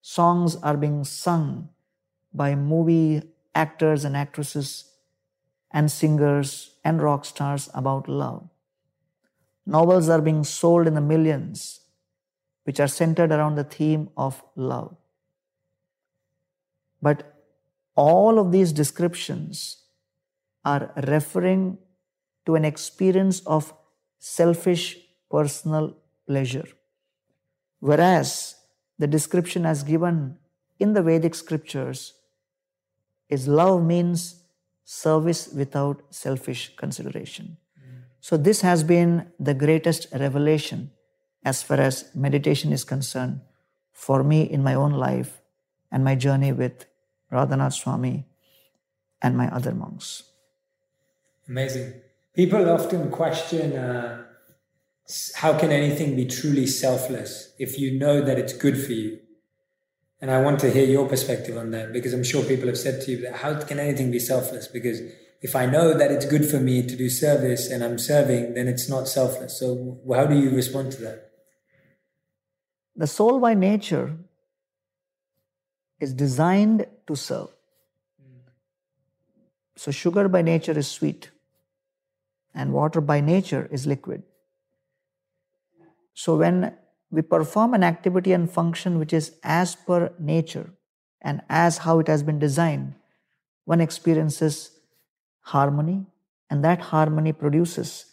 [0.05, 1.69] Songs are being sung
[2.33, 3.21] by movie
[3.55, 4.91] actors and actresses
[5.71, 8.49] and singers and rock stars about love.
[9.65, 11.79] Novels are being sold in the millions,
[12.65, 14.97] which are centered around the theme of love.
[17.01, 17.41] But
[17.95, 19.85] all of these descriptions
[20.65, 21.77] are referring
[22.45, 23.73] to an experience of
[24.19, 24.97] selfish
[25.31, 25.95] personal
[26.27, 26.67] pleasure.
[27.79, 28.55] Whereas
[29.03, 30.37] the description as given
[30.79, 32.13] in the Vedic scriptures
[33.27, 34.43] is love means
[34.85, 37.57] service without selfish consideration.
[37.77, 38.03] Mm.
[38.21, 40.91] So, this has been the greatest revelation
[41.43, 43.41] as far as meditation is concerned
[43.91, 45.41] for me in my own life
[45.91, 46.85] and my journey with
[47.29, 48.25] Radhanath Swami
[49.21, 50.23] and my other monks.
[51.49, 51.91] Amazing.
[52.33, 54.22] People often question uh,
[55.35, 59.19] how can anything be truly selfless if you know that it's good for you?
[60.21, 63.01] And I want to hear your perspective on that because I'm sure people have said
[63.01, 64.67] to you that how can anything be selfless?
[64.67, 65.01] Because
[65.41, 68.69] if I know that it's good for me to do service and I'm serving, then
[68.69, 69.59] it's not selfless.
[69.59, 71.31] So, how do you respond to that?
[72.95, 74.15] The soul by nature
[75.99, 77.49] is designed to serve.
[79.75, 81.31] So, sugar by nature is sweet,
[82.55, 84.23] and water by nature is liquid.
[86.14, 86.76] So, when
[87.09, 90.72] we perform an activity and function which is as per nature
[91.22, 92.95] and as how it has been designed,
[93.66, 94.72] one experiences
[95.41, 96.05] harmony,
[96.49, 98.05] and that harmony produces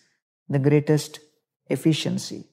[0.49, 1.21] the greatest
[1.69, 2.47] efficiency.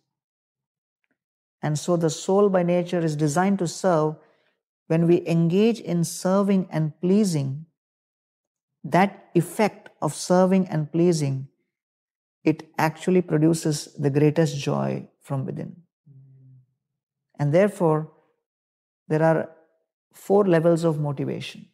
[1.62, 4.16] And so, the soul by nature is designed to serve.
[4.88, 7.66] When we engage in serving and pleasing,
[8.84, 11.50] that effect of serving and pleasing,
[12.44, 15.76] it actually produces the greatest joy from within.
[16.10, 16.60] Mm.
[17.40, 18.12] And therefore,
[19.08, 19.50] there are
[20.14, 21.66] four levels of motivation.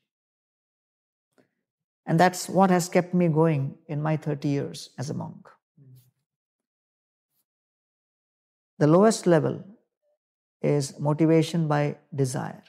[2.05, 5.47] And that's what has kept me going in my 30 years as a monk.
[5.79, 5.93] Mm.
[8.79, 9.63] The lowest level
[10.61, 12.63] is motivation by desire.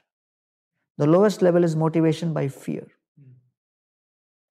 [0.98, 2.86] The lowest level is motivation by fear.
[3.20, 3.32] Mm.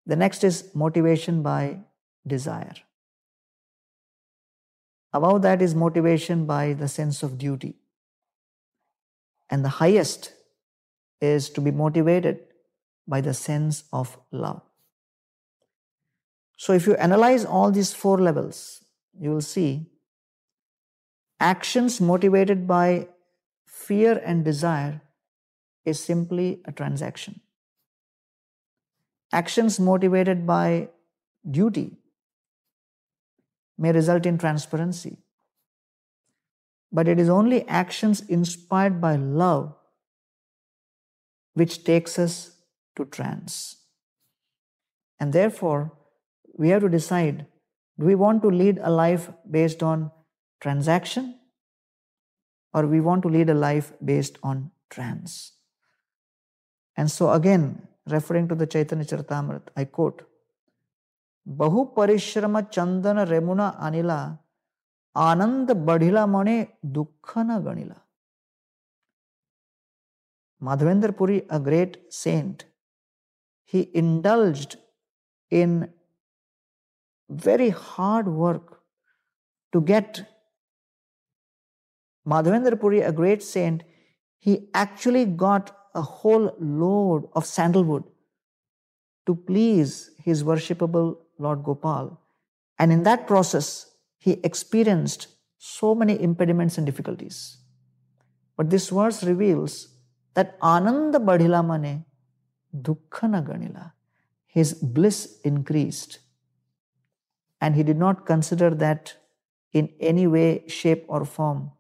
[0.07, 1.79] The next is motivation by
[2.27, 2.75] desire.
[5.13, 7.75] Above that is motivation by the sense of duty.
[9.49, 10.33] And the highest
[11.21, 12.39] is to be motivated
[13.07, 14.61] by the sense of love.
[16.57, 18.83] So, if you analyze all these four levels,
[19.19, 19.87] you will see
[21.39, 23.07] actions motivated by
[23.67, 25.01] fear and desire
[25.85, 27.41] is simply a transaction.
[29.31, 30.89] Actions motivated by
[31.49, 31.97] duty
[33.77, 35.17] may result in transparency.
[36.91, 39.75] But it is only actions inspired by love
[41.53, 42.57] which takes us
[42.95, 43.77] to trance.
[45.19, 45.93] And therefore,
[46.57, 47.45] we have to decide
[47.99, 50.11] do we want to lead a life based on
[50.59, 51.39] transaction
[52.73, 55.53] or we want to lead a life based on trance?
[56.97, 60.23] And so, again, referring to the Chaitanya Charitamrita, I quote
[61.47, 64.19] बहु परिश्रम चंदन रेमुना आनिला
[65.15, 66.63] आनंद बढ़िला मणि
[66.97, 67.99] दुख न गणिला
[70.61, 72.63] Madhavendrapuri a great saint
[73.73, 74.75] he indulge
[75.51, 75.83] in
[77.29, 78.79] very hard work
[79.73, 80.19] to get
[82.25, 83.83] Madhavendrapuri a great saint
[84.45, 88.03] he actually got a whole load of sandalwood
[89.27, 89.95] to please
[90.27, 92.19] his worshipable Lord Gopal.
[92.79, 95.27] And in that process, he experienced
[95.57, 97.57] so many impediments and difficulties.
[98.57, 99.89] But this verse reveals
[100.33, 102.05] that Ananda Badhila Mane
[102.75, 103.91] Dukkha Ganila.
[104.47, 106.19] His bliss increased.
[107.61, 109.15] And he did not consider that
[109.71, 111.71] in any way, shape, or form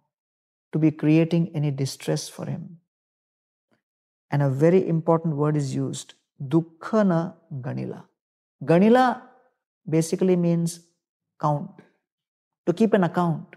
[0.71, 2.79] to be creating any distress for him.
[4.31, 8.05] And a very important word is used Dukkhana Ganila.
[8.63, 9.21] Ganila
[9.87, 10.79] basically means
[11.39, 11.71] count,
[12.65, 13.55] to keep an account.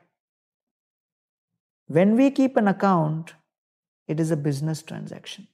[1.86, 3.34] When we keep an account,
[4.08, 5.46] it is a business transaction.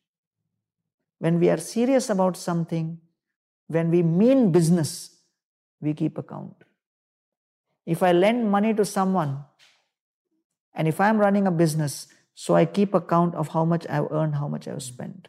[1.19, 2.99] When we are serious about something,
[3.69, 5.17] when we mean business,
[5.81, 6.55] we keep account.
[7.87, 9.45] If I lend money to someone,
[10.75, 14.37] and if I'm running a business, so I keep account of how much I've earned,
[14.37, 15.29] how much I've spent.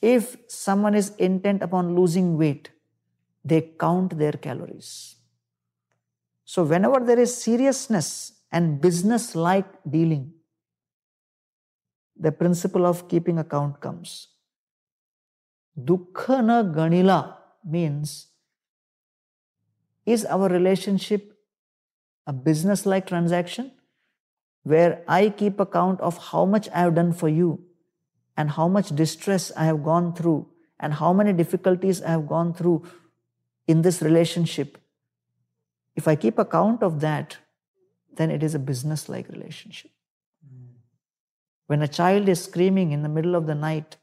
[0.00, 2.70] If someone is intent upon losing weight,
[3.44, 5.16] they count their calories.
[6.44, 10.32] So, whenever there is seriousness and business like dealing,
[12.16, 14.28] the principle of keeping account comes.
[15.78, 18.28] Dukkha na ganila means
[20.06, 21.32] is our relationship
[22.26, 23.72] a business like transaction
[24.62, 27.64] where I keep account of how much I have done for you
[28.36, 30.46] and how much distress I have gone through
[30.80, 32.84] and how many difficulties I have gone through
[33.66, 34.78] in this relationship,
[35.96, 37.36] if I keep account of that,
[38.16, 39.90] then it is a business like relationship.
[40.46, 40.66] Hmm.
[41.66, 43.96] When a child is screaming in the middle of the night,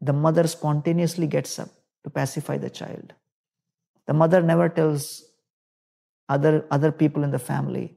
[0.00, 1.68] the mother spontaneously gets up
[2.04, 3.12] to pacify the child.
[4.06, 5.24] The mother never tells
[6.28, 7.96] other, other people in the family,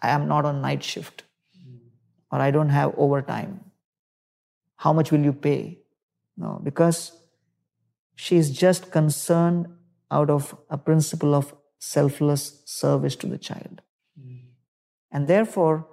[0.00, 1.24] I am not on night shift
[1.56, 1.76] hmm.
[2.30, 3.60] or I don't have overtime.
[4.76, 5.78] How much will you pay?
[6.36, 7.12] No, because
[8.14, 9.66] she is just concerned
[10.10, 13.82] out of a principle of selfless service to the child.
[14.18, 14.40] Mm.
[15.10, 15.86] And therefore,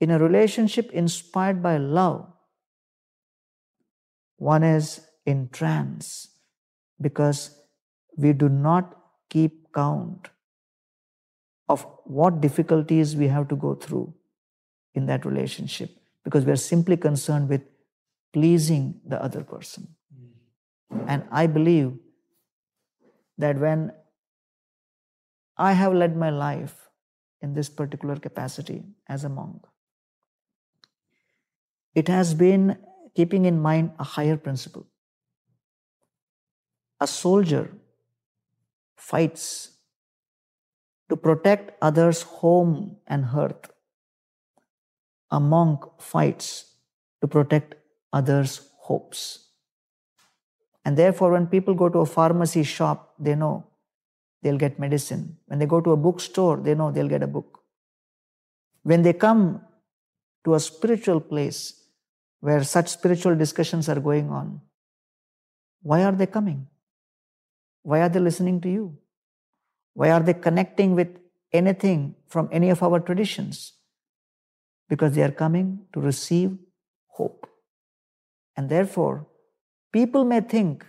[0.00, 2.26] in a relationship inspired by love,
[4.36, 6.28] one is in trance
[7.00, 7.58] because
[8.16, 8.96] we do not
[9.30, 10.28] keep count
[11.68, 14.14] of what difficulties we have to go through
[14.94, 15.90] in that relationship
[16.24, 17.62] because we are simply concerned with
[18.32, 19.95] pleasing the other person.
[20.90, 21.98] And I believe
[23.38, 23.92] that when
[25.56, 26.88] I have led my life
[27.40, 29.64] in this particular capacity as a monk,
[31.94, 32.78] it has been
[33.14, 34.86] keeping in mind a higher principle.
[37.00, 37.70] A soldier
[38.96, 39.72] fights
[41.08, 43.70] to protect others' home and hearth.
[45.30, 46.74] A monk fights
[47.20, 47.74] to protect
[48.12, 49.45] others' hopes.
[50.86, 53.66] And therefore, when people go to a pharmacy shop, they know
[54.40, 55.36] they'll get medicine.
[55.46, 57.58] When they go to a bookstore, they know they'll get a book.
[58.84, 59.62] When they come
[60.44, 61.74] to a spiritual place
[62.38, 64.60] where such spiritual discussions are going on,
[65.82, 66.68] why are they coming?
[67.82, 68.96] Why are they listening to you?
[69.94, 71.18] Why are they connecting with
[71.52, 73.72] anything from any of our traditions?
[74.88, 76.56] Because they are coming to receive
[77.08, 77.50] hope.
[78.56, 79.26] And therefore,
[79.96, 80.84] People may think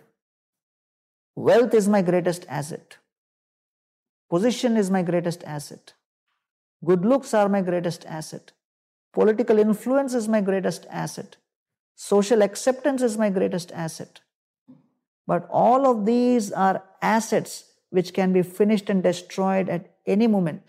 [1.48, 2.98] Wealth is my greatest asset.
[4.30, 5.94] Position is my greatest asset.
[6.84, 8.52] Good looks are my greatest asset.
[9.14, 11.38] Political influence is my greatest asset.
[11.96, 14.20] Social acceptance is my greatest asset.
[15.26, 20.64] But all of these are assets which can be finished and destroyed at any moment.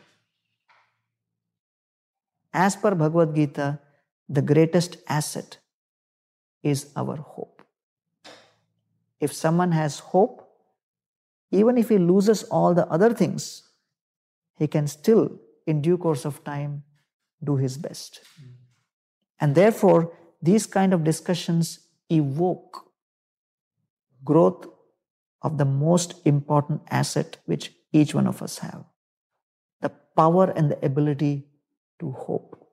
[2.52, 3.80] As per Bhagavad Gita,
[4.28, 5.58] the greatest asset
[6.62, 7.57] is our hope.
[9.20, 10.48] If someone has hope,
[11.50, 13.68] even if he loses all the other things,
[14.58, 16.84] he can still, in due course of time,
[17.42, 18.20] do his best.
[19.40, 20.12] And therefore,
[20.42, 22.90] these kind of discussions evoke
[24.24, 24.66] growth
[25.42, 28.84] of the most important asset which each one of us have
[29.80, 31.46] the power and the ability
[32.00, 32.66] to hope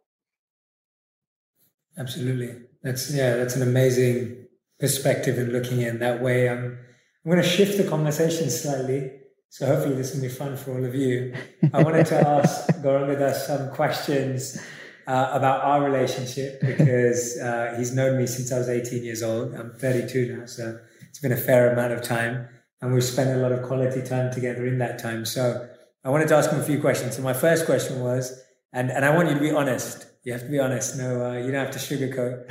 [1.97, 2.49] absolutely
[2.81, 4.44] that's yeah that's an amazing
[4.79, 6.77] perspective and looking in that way i'm
[7.23, 9.11] i'm going to shift the conversation slightly
[9.49, 11.33] so hopefully this will be fun for all of you
[11.73, 14.61] i wanted to ask Gauranga Das some questions
[15.07, 19.53] uh, about our relationship because uh, he's known me since I was 18 years old.
[19.53, 22.47] I'm 32 now, so it's been a fair amount of time
[22.81, 25.25] and we've spent a lot of quality time together in that time.
[25.25, 25.67] So
[26.03, 27.15] I wanted to ask him a few questions.
[27.15, 28.41] So my first question was,
[28.73, 30.07] and, and I want you to be honest.
[30.23, 30.97] You have to be honest.
[30.97, 32.45] No, uh, you don't have to sugarcoat.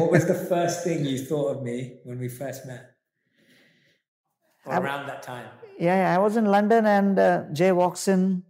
[0.00, 2.94] What was the first thing you thought of me when we first met?
[4.64, 5.48] Or around that time?
[5.78, 8.42] Yeah, yeah, I was in London and uh, Jay walks in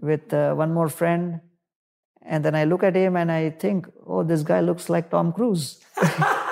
[0.00, 1.40] with uh, one more friend.
[2.22, 5.32] And then I look at him and I think, oh, this guy looks like Tom
[5.32, 5.80] Cruise.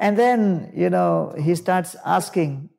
[0.00, 2.70] And then, you know, he starts asking,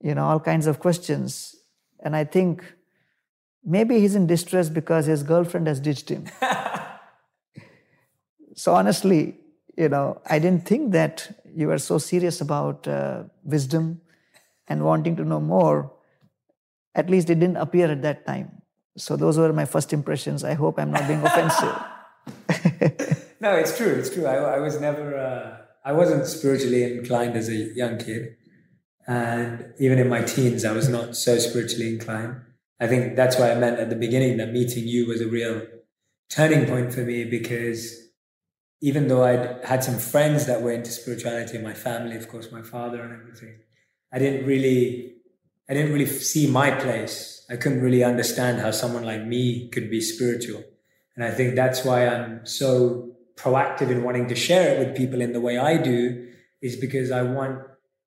[0.00, 1.56] you know, all kinds of questions.
[1.98, 2.62] And I think
[3.64, 6.26] maybe he's in distress because his girlfriend has ditched him.
[8.58, 9.36] so honestly,
[9.76, 14.00] you know, I didn't think that you were so serious about uh, wisdom
[14.66, 15.92] and wanting to know more.
[16.96, 18.62] At least it didn't appear at that time.
[18.96, 20.42] So those were my first impressions.
[20.42, 21.76] I hope I'm not being offensive.
[23.40, 23.94] no, it's true.
[23.94, 24.26] It's true.
[24.26, 25.16] I, I was never.
[25.16, 28.36] Uh I wasn't spiritually inclined as a young kid.
[29.06, 32.42] And even in my teens, I was not so spiritually inclined.
[32.80, 35.62] I think that's why I meant at the beginning that meeting you was a real
[36.28, 38.07] turning point for me because
[38.80, 42.62] even though I'd had some friends that were into spirituality, my family, of course, my
[42.62, 43.58] father and everything,
[44.12, 45.14] I didn't really,
[45.68, 47.44] I didn't really see my place.
[47.50, 50.62] I couldn't really understand how someone like me could be spiritual.
[51.16, 55.20] And I think that's why I'm so proactive in wanting to share it with people
[55.20, 56.28] in the way I do
[56.60, 57.60] is because I want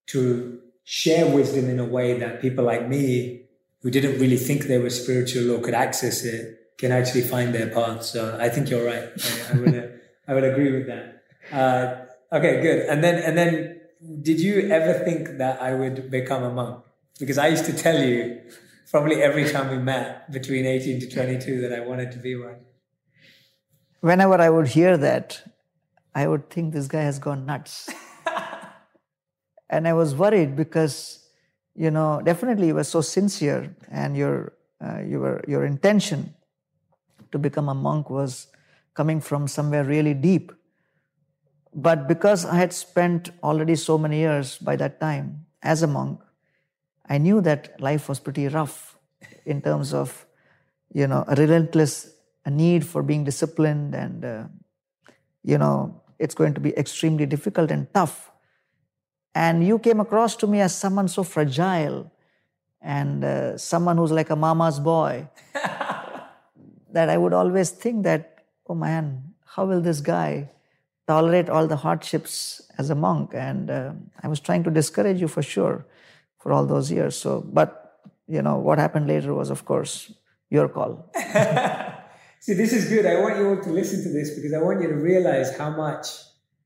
[0.08, 3.46] to share wisdom in a way that people like me
[3.82, 7.68] who didn't really think they were spiritual or could access it can actually find their
[7.68, 8.04] path.
[8.04, 9.10] So I think you're right.
[9.50, 9.88] I, I would, uh,
[10.28, 11.24] I would agree with that.
[11.52, 12.86] Uh, okay, good.
[12.88, 13.82] And then, and then
[14.22, 16.84] did you ever think that I would become a monk?
[17.20, 18.42] Because I used to tell you
[18.90, 22.58] probably every time we met between 18 to 22 that I wanted to be one
[24.02, 25.42] whenever I would hear that,
[26.14, 27.90] I would think this guy has gone nuts.
[29.70, 31.26] and I was worried because,
[31.76, 34.54] you know, definitely you were so sincere and your,
[34.84, 36.34] uh, your, your intention
[37.32, 38.48] to become a monk was
[38.94, 40.52] coming from somewhere really deep.
[41.74, 46.20] But because I had spent already so many years by that time as a monk,
[47.08, 48.98] I knew that life was pretty rough
[49.46, 50.26] in terms of,
[50.94, 52.12] you know, a relentless
[52.46, 54.44] a need for being disciplined and uh,
[55.44, 58.32] you know it's going to be extremely difficult and tough
[59.36, 62.12] and you came across to me as someone so fragile
[62.82, 65.28] and uh, someone who's like a mama's boy
[66.92, 68.31] that i would always think that
[68.72, 69.06] oh man
[69.56, 70.50] how will this guy
[71.08, 72.36] tolerate all the hardships
[72.78, 73.92] as a monk and uh,
[74.24, 75.86] i was trying to discourage you for sure
[76.40, 77.70] for all those years so but
[78.28, 79.96] you know what happened later was of course
[80.50, 80.94] your call
[82.42, 83.06] See, this is good.
[83.06, 85.70] I want you all to listen to this because I want you to realize how
[85.70, 86.08] much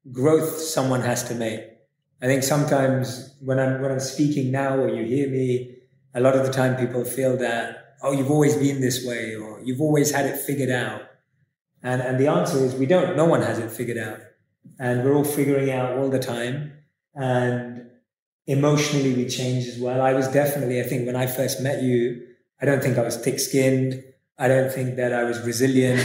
[0.09, 1.63] growth someone has to make.
[2.21, 5.75] I think sometimes when I'm when I'm speaking now or you hear me,
[6.13, 9.59] a lot of the time people feel that, oh, you've always been this way or
[9.65, 11.01] you've always had it figured out.
[11.85, 13.15] And and the answer is we don't.
[13.15, 14.19] No one has it figured out.
[14.79, 16.73] And we're all figuring out all the time.
[17.13, 17.85] And
[18.47, 20.01] emotionally we change as well.
[20.01, 22.25] I was definitely, I think when I first met you,
[22.61, 24.03] I don't think I was thick skinned.
[24.37, 26.01] I don't think that I was resilient.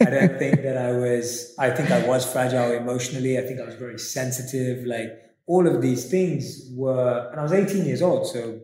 [0.00, 3.38] I don't think that I was, I think I was fragile emotionally.
[3.38, 4.84] I think I was very sensitive.
[4.84, 5.10] Like
[5.46, 8.26] all of these things were, and I was 18 years old.
[8.26, 8.60] So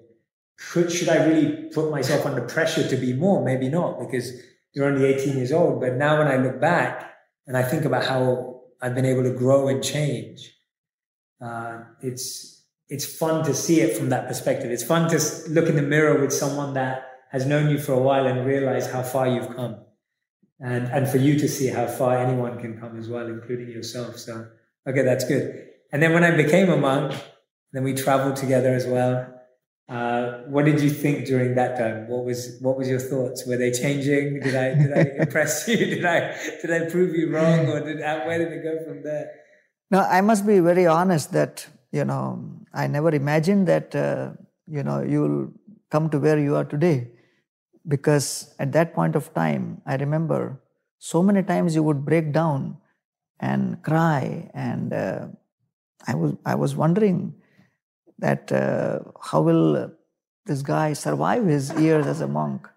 [0.70, 3.44] could, should I really put myself under pressure to be more?
[3.44, 4.32] Maybe not because
[4.76, 5.80] you're only 18 years old.
[5.80, 7.10] But now when I look back
[7.46, 10.52] and I think about how I've been able to grow and change,
[11.40, 14.70] uh, it's, it's fun to see it from that perspective.
[14.70, 15.18] It's fun to
[15.48, 18.86] look in the mirror with someone that has known you for a while and realize
[18.86, 19.78] how far you've come.
[20.60, 24.18] And, and for you to see how far anyone can come as well, including yourself.
[24.18, 24.46] So,
[24.86, 25.68] okay, that's good.
[25.90, 27.14] And then when I became a monk,
[27.72, 29.35] then we traveled together as well.
[29.88, 32.08] Uh, what did you think during that time?
[32.08, 33.46] What was what was your thoughts?
[33.46, 34.40] Were they changing?
[34.40, 35.76] Did I did I impress you?
[35.76, 39.30] Did I did I prove you wrong, or did where did it go from there?
[39.92, 44.30] No, I must be very honest that you know I never imagined that uh,
[44.66, 45.52] you know you'll
[45.88, 47.08] come to where you are today,
[47.86, 50.60] because at that point of time I remember
[50.98, 52.78] so many times you would break down
[53.38, 55.26] and cry, and uh,
[56.08, 57.34] I was I was wondering
[58.18, 59.92] that uh, how will
[60.46, 62.68] this guy survive his years as a monk?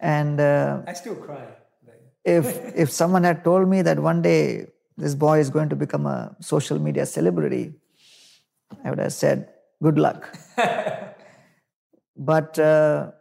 [0.00, 1.46] And uh, I still cry.
[2.24, 2.46] if
[2.84, 6.36] if someone had told me that one day this boy is going to become a
[6.40, 7.74] social media celebrity,
[8.84, 9.48] I would have said,
[9.82, 10.34] "Good luck."
[12.16, 13.12] but uh,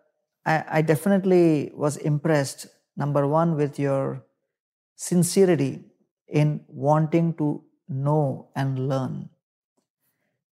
[0.46, 2.68] I, I definitely was impressed.
[2.96, 4.24] Number one, with your
[4.96, 5.86] sincerity
[6.28, 9.30] in wanting to know and learn.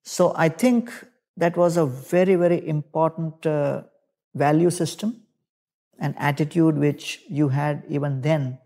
[0.08, 0.90] So I think
[1.36, 3.82] that was a very, very important uh,
[4.34, 5.24] value system,
[6.00, 8.58] an attitude which you had even then,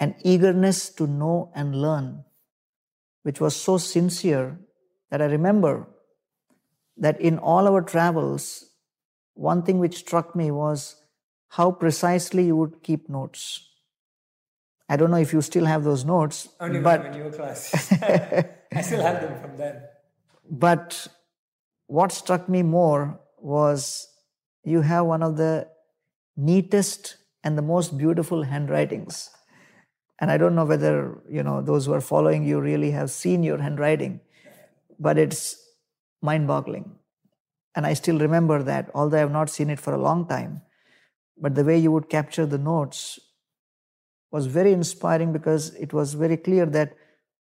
[0.00, 2.24] an eagerness to know and learn,
[3.22, 4.58] which was so sincere
[5.12, 5.86] that I remember
[6.96, 8.64] that in all our travels,
[9.34, 10.96] one thing which struck me was
[11.50, 13.70] how precisely you would keep notes.
[14.88, 16.48] I don't know if you still have those notes.
[16.58, 17.92] Only but when you were class.
[18.72, 19.80] I still have them from then.
[20.50, 21.06] But
[21.86, 24.08] what struck me more was
[24.62, 25.68] you have one of the
[26.36, 29.30] neatest and the most beautiful handwritings.
[30.20, 33.42] And I don't know whether, you know, those who are following you really have seen
[33.42, 34.20] your handwriting,
[34.98, 35.56] but it's
[36.22, 36.96] mind-boggling.
[37.76, 40.62] And I still remember that, although I have not seen it for a long time.
[41.36, 43.18] But the way you would capture the notes
[44.30, 46.94] was very inspiring because it was very clear that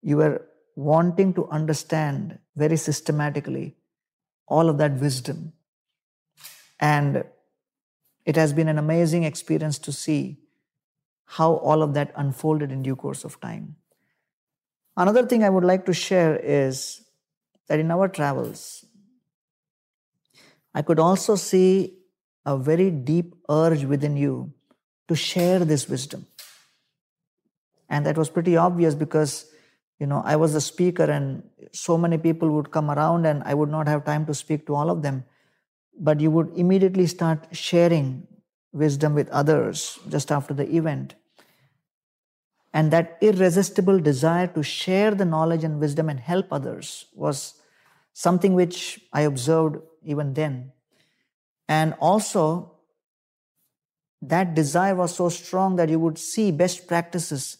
[0.02, 0.46] you were
[0.78, 3.76] wanting to understand very systematically
[4.48, 5.52] all of that wisdom.
[6.80, 7.24] And
[8.26, 10.38] it has been an amazing experience to see
[11.26, 13.76] how all of that unfolded in due course of time.
[14.96, 17.02] Another thing I would like to share is
[17.68, 18.86] that in our travels,
[20.76, 21.98] I could also see
[22.46, 24.54] a very deep urge within you
[25.08, 26.28] to share this wisdom.
[27.90, 29.50] And that was pretty obvious because
[30.00, 33.54] you know i was a speaker and so many people would come around and i
[33.54, 35.24] would not have time to speak to all of them.
[36.00, 38.28] But you would immediately start sharing
[38.72, 41.16] wisdom with others just after the event.
[42.72, 47.56] And that irresistible desire to share the knowledge and wisdom and help others was
[48.14, 50.72] something which i observed even then.
[51.68, 52.74] And also
[54.22, 57.58] that desire was so strong that you would see best practices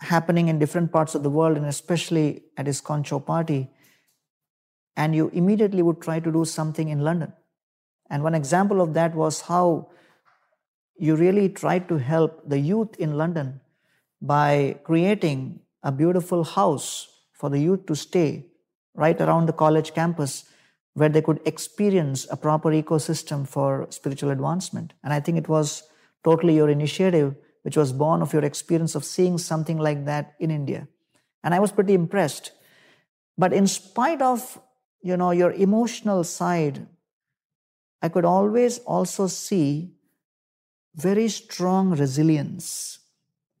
[0.00, 3.68] happening in different parts of the world and especially at ISKCON Chowpatty,
[4.96, 7.32] and you immediately would try to do something in London.
[8.10, 9.90] And one example of that was how
[10.96, 13.60] you really tried to help the youth in London
[14.20, 18.46] by creating a beautiful house for the youth to stay
[18.94, 20.44] right around the college campus
[20.94, 24.92] where they could experience a proper ecosystem for spiritual advancement.
[25.04, 25.84] And I think it was
[26.24, 30.50] totally your initiative which was born of your experience of seeing something like that in
[30.50, 30.88] India.
[31.42, 32.52] And I was pretty impressed.
[33.36, 34.60] But in spite of,
[35.02, 36.86] you know, your emotional side,
[38.02, 39.94] I could always also see
[40.94, 42.98] very strong resilience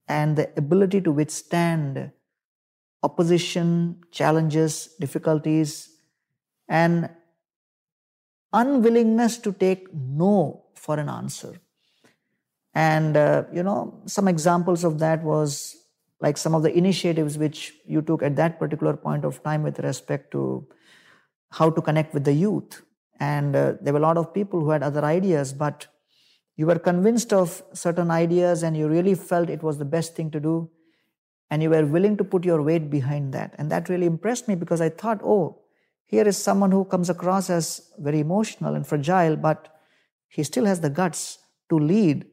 [0.08, 2.10] and the ability to withstand
[3.02, 5.90] opposition, challenges, difficulties,
[6.68, 7.10] and
[8.52, 11.60] unwillingness to take no for an answer.
[12.74, 15.76] And, uh, you know, some examples of that was
[16.20, 19.78] like some of the initiatives which you took at that particular point of time with
[19.80, 20.66] respect to
[21.50, 22.82] how to connect with the youth.
[23.20, 25.86] And uh, there were a lot of people who had other ideas, but
[26.56, 30.30] you were convinced of certain ideas and you really felt it was the best thing
[30.32, 30.70] to do.
[31.50, 33.54] And you were willing to put your weight behind that.
[33.58, 35.60] And that really impressed me because I thought, oh,
[36.04, 39.68] here is someone who comes across as very emotional and fragile, but
[40.28, 41.38] he still has the guts
[41.70, 42.26] to lead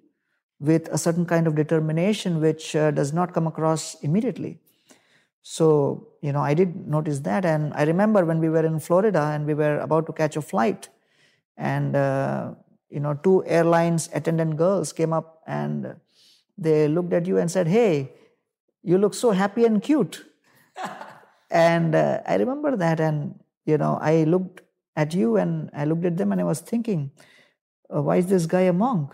[0.66, 4.60] with a certain kind of determination which uh, does not come across immediately.
[5.42, 7.46] So, you know, I did notice that.
[7.46, 10.42] And I remember when we were in Florida and we were about to catch a
[10.42, 10.90] flight,
[11.58, 12.54] and, uh,
[12.90, 15.96] you know, two airlines attendant girls came up and
[16.58, 18.12] they looked at you and said, Hey,
[18.84, 20.26] you look so happy and cute.
[21.52, 23.00] and uh, I remember that.
[23.00, 24.62] And you know, I looked
[24.96, 27.12] at you and I looked at them and I was thinking,
[27.94, 29.14] uh, why is this guy a monk?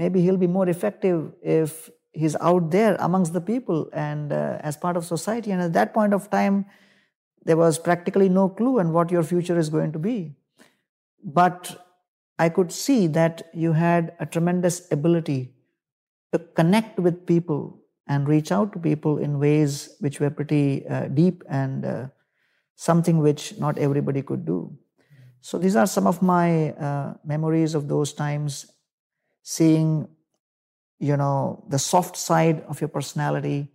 [0.00, 4.76] Maybe he'll be more effective if he's out there amongst the people and uh, as
[4.84, 5.50] part of society.
[5.50, 6.64] And at that point of time,
[7.44, 10.34] there was practically no clue on what your future is going to be.
[11.22, 11.84] But
[12.38, 15.52] I could see that you had a tremendous ability
[16.32, 21.08] to connect with people and reach out to people in ways which were pretty uh,
[21.08, 22.06] deep and uh,
[22.74, 24.74] something which not everybody could do.
[25.42, 28.66] So these are some of my uh, memories of those times,
[29.42, 30.08] seeing,
[30.98, 33.68] you know, the soft side of your personality,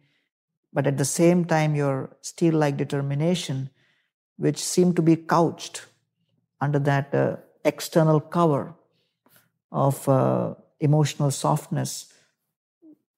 [0.74, 3.70] but at the same time your steel-like determination,
[4.38, 5.86] which seemed to be couched
[6.62, 8.74] under that uh, external cover
[9.72, 12.14] of uh, emotional softness.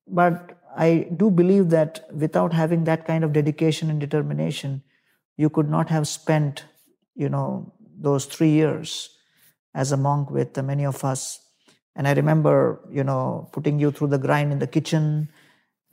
[0.07, 4.83] But I do believe that without having that kind of dedication and determination,
[5.35, 6.65] you could not have spent,
[7.15, 9.09] you know, those three years
[9.73, 11.39] as a monk with many of us.
[11.97, 15.29] And I remember, you know, putting you through the grind in the kitchen,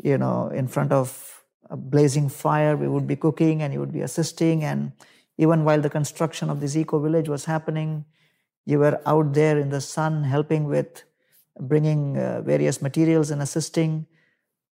[0.02, 2.76] you know, in front of a blazing fire.
[2.76, 4.64] We would be cooking and you would be assisting.
[4.64, 4.92] And
[5.38, 8.04] even while the construction of this eco village was happening,
[8.66, 11.04] you were out there in the sun helping with
[11.58, 14.06] bringing uh, various materials and assisting.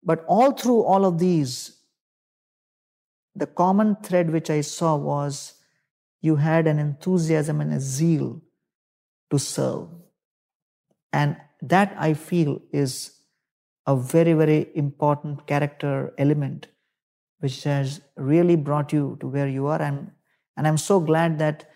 [0.04, 1.76] But all through all of these,
[3.34, 5.54] the common thread which I saw was
[6.20, 8.42] you had an enthusiasm and a zeal
[9.30, 9.88] to serve.
[11.12, 13.12] And that I feel is
[13.86, 16.66] a very, very important character element
[17.40, 19.80] which has really brought you to where you are.
[19.80, 20.11] And,
[20.57, 21.70] and I'm so glad that,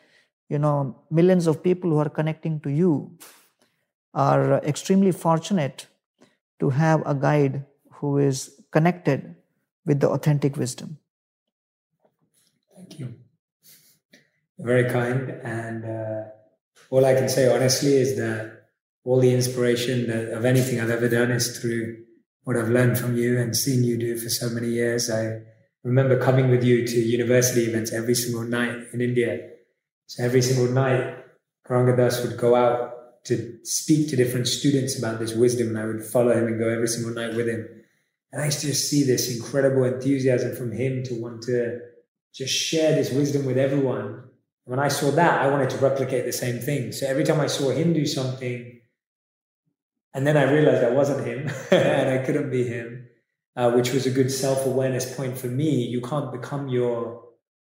[0.48, 3.18] you know, millions of people who are connecting to you
[4.14, 5.86] are extremely fortunate
[6.58, 9.36] to have a guide who is connected
[9.84, 10.98] with the authentic wisdom.
[12.74, 13.14] Thank you.
[14.58, 15.30] Very kind.
[15.42, 16.24] And uh,
[16.90, 18.59] all I can say honestly is that
[19.04, 22.04] all the inspiration that, of anything I've ever done is through
[22.44, 25.10] what I've learned from you and seen you do for so many years.
[25.10, 25.40] I
[25.84, 29.50] remember coming with you to university events every single night in India.
[30.06, 31.16] So every single night,
[31.66, 35.84] Gauranga Das would go out to speak to different students about this wisdom, and I
[35.84, 37.66] would follow him and go every single night with him.
[38.32, 41.80] And I used to just see this incredible enthusiasm from him to want to
[42.34, 44.24] just share this wisdom with everyone.
[44.64, 46.92] When I saw that, I wanted to replicate the same thing.
[46.92, 48.79] So every time I saw him do something,
[50.14, 53.06] and then I realized I wasn't him and I couldn't be him,
[53.56, 55.84] uh, which was a good self awareness point for me.
[55.84, 57.22] You can't become your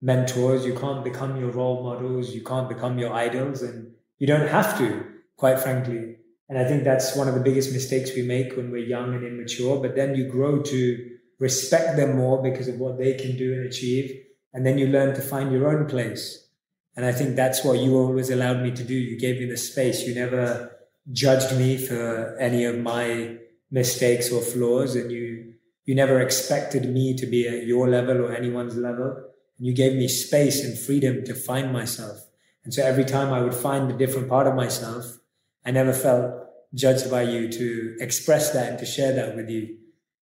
[0.02, 4.48] mentors, you can't become your role models, you can't become your idols, and you don't
[4.48, 5.06] have to,
[5.38, 6.16] quite frankly.
[6.50, 9.26] And I think that's one of the biggest mistakes we make when we're young and
[9.26, 9.82] immature.
[9.82, 11.10] But then you grow to
[11.40, 14.24] respect them more because of what they can do and achieve.
[14.54, 16.48] And then you learn to find your own place.
[16.96, 18.94] And I think that's what you always allowed me to do.
[18.94, 20.08] You gave me the space.
[20.08, 20.77] You never
[21.12, 23.38] judged me for any of my
[23.72, 24.96] mistakes or flaws.
[24.96, 25.54] And you,
[25.86, 29.16] you never expected me to be at your level or anyone's level.
[29.58, 32.18] And you gave me space and freedom to find myself.
[32.64, 35.18] And so every time I would find a different part of myself,
[35.66, 36.34] I never felt
[36.74, 39.78] judged by you to express that and to share that with you.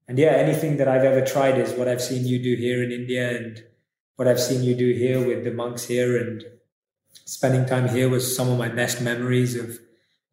[0.09, 2.91] And yeah, anything that I've ever tried is what I've seen you do here in
[2.91, 3.65] India and
[4.17, 6.45] what I've seen you do here with the monks here and
[7.25, 9.79] spending time here was some of my best memories of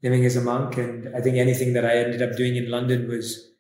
[0.02, 0.78] living as a monk.
[0.78, 3.52] And I think anything that I ended up doing in London was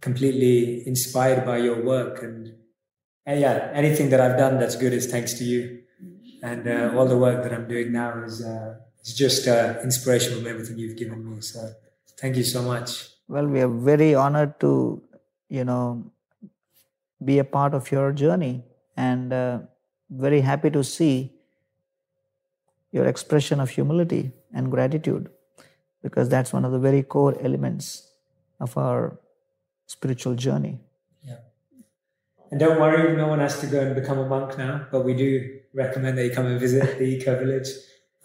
[0.00, 2.22] completely inspired by your work.
[2.22, 2.54] And,
[3.26, 5.80] and yeah, anything that I've done that's good is thanks to you.
[6.42, 10.36] And uh, all the work that I'm doing now is uh, it's just uh, inspiration
[10.36, 11.40] from everything you've given me.
[11.40, 11.70] So
[12.18, 13.08] thank you so much.
[13.28, 15.02] Well, we are very honored to,
[15.48, 16.04] you know,
[17.24, 18.62] be a part of your journey
[18.96, 19.60] and uh,
[20.10, 21.32] very happy to see
[22.92, 25.30] your expression of humility and gratitude
[26.04, 27.86] because that's one of the very core elements
[28.60, 29.18] of our
[29.86, 30.78] spiritual journey.
[31.26, 31.38] Yeah.
[32.50, 35.14] And don't worry, no one has to go and become a monk now, but we
[35.14, 37.68] do recommend that you come and visit the Eco Village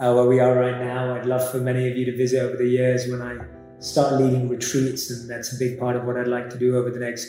[0.01, 1.15] uh, where we are right now.
[1.15, 3.37] I'd love for many of you to visit over the years when I
[3.79, 6.91] start leading retreats, and that's a big part of what I'd like to do over
[6.91, 7.27] the next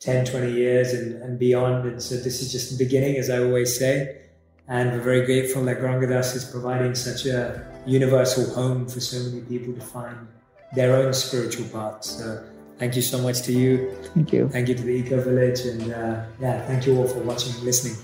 [0.00, 1.86] 10, 20 years and, and beyond.
[1.86, 4.22] And so this is just the beginning, as I always say.
[4.66, 9.30] And we're very grateful that Gauranga Das is providing such a universal home for so
[9.30, 10.28] many people to find
[10.74, 12.04] their own spiritual path.
[12.04, 12.42] So
[12.78, 13.94] thank you so much to you.
[14.14, 14.48] Thank you.
[14.48, 15.60] Thank you to the Eco Village.
[15.60, 17.96] And uh, yeah, thank you all for watching and listening.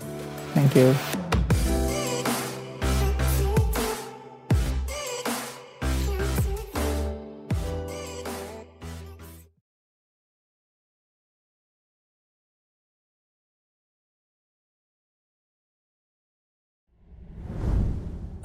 [0.55, 1.40] Thank you.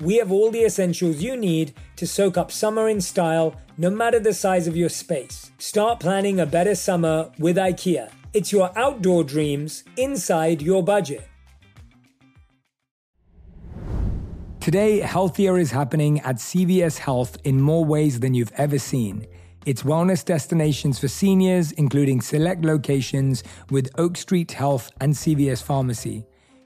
[0.00, 4.18] we have all the essentials you need to soak up summer in style, no matter
[4.18, 5.50] the size of your space.
[5.58, 8.10] Start planning a better summer with IKEA.
[8.32, 11.28] It's your outdoor dreams inside your budget.
[14.60, 19.26] Today, healthier is happening at CVS Health in more ways than you've ever seen.
[19.66, 26.26] It's wellness destinations for seniors, including select locations with Oak Street Health and CVS Pharmacy.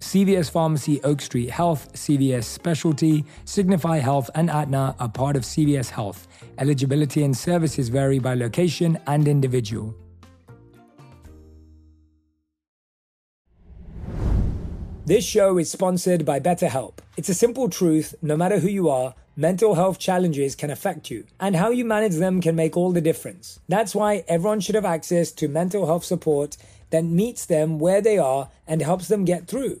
[0.00, 5.90] CVS Pharmacy, Oak Street Health, CVS Specialty, Signify Health, and Aetna are part of CVS
[5.90, 6.26] Health.
[6.58, 9.94] Eligibility and services vary by location and individual.
[15.04, 16.98] This show is sponsored by BetterHelp.
[17.16, 21.26] It's a simple truth no matter who you are, mental health challenges can affect you,
[21.38, 23.60] and how you manage them can make all the difference.
[23.68, 26.56] That's why everyone should have access to mental health support
[26.90, 29.80] that meets them where they are and helps them get through.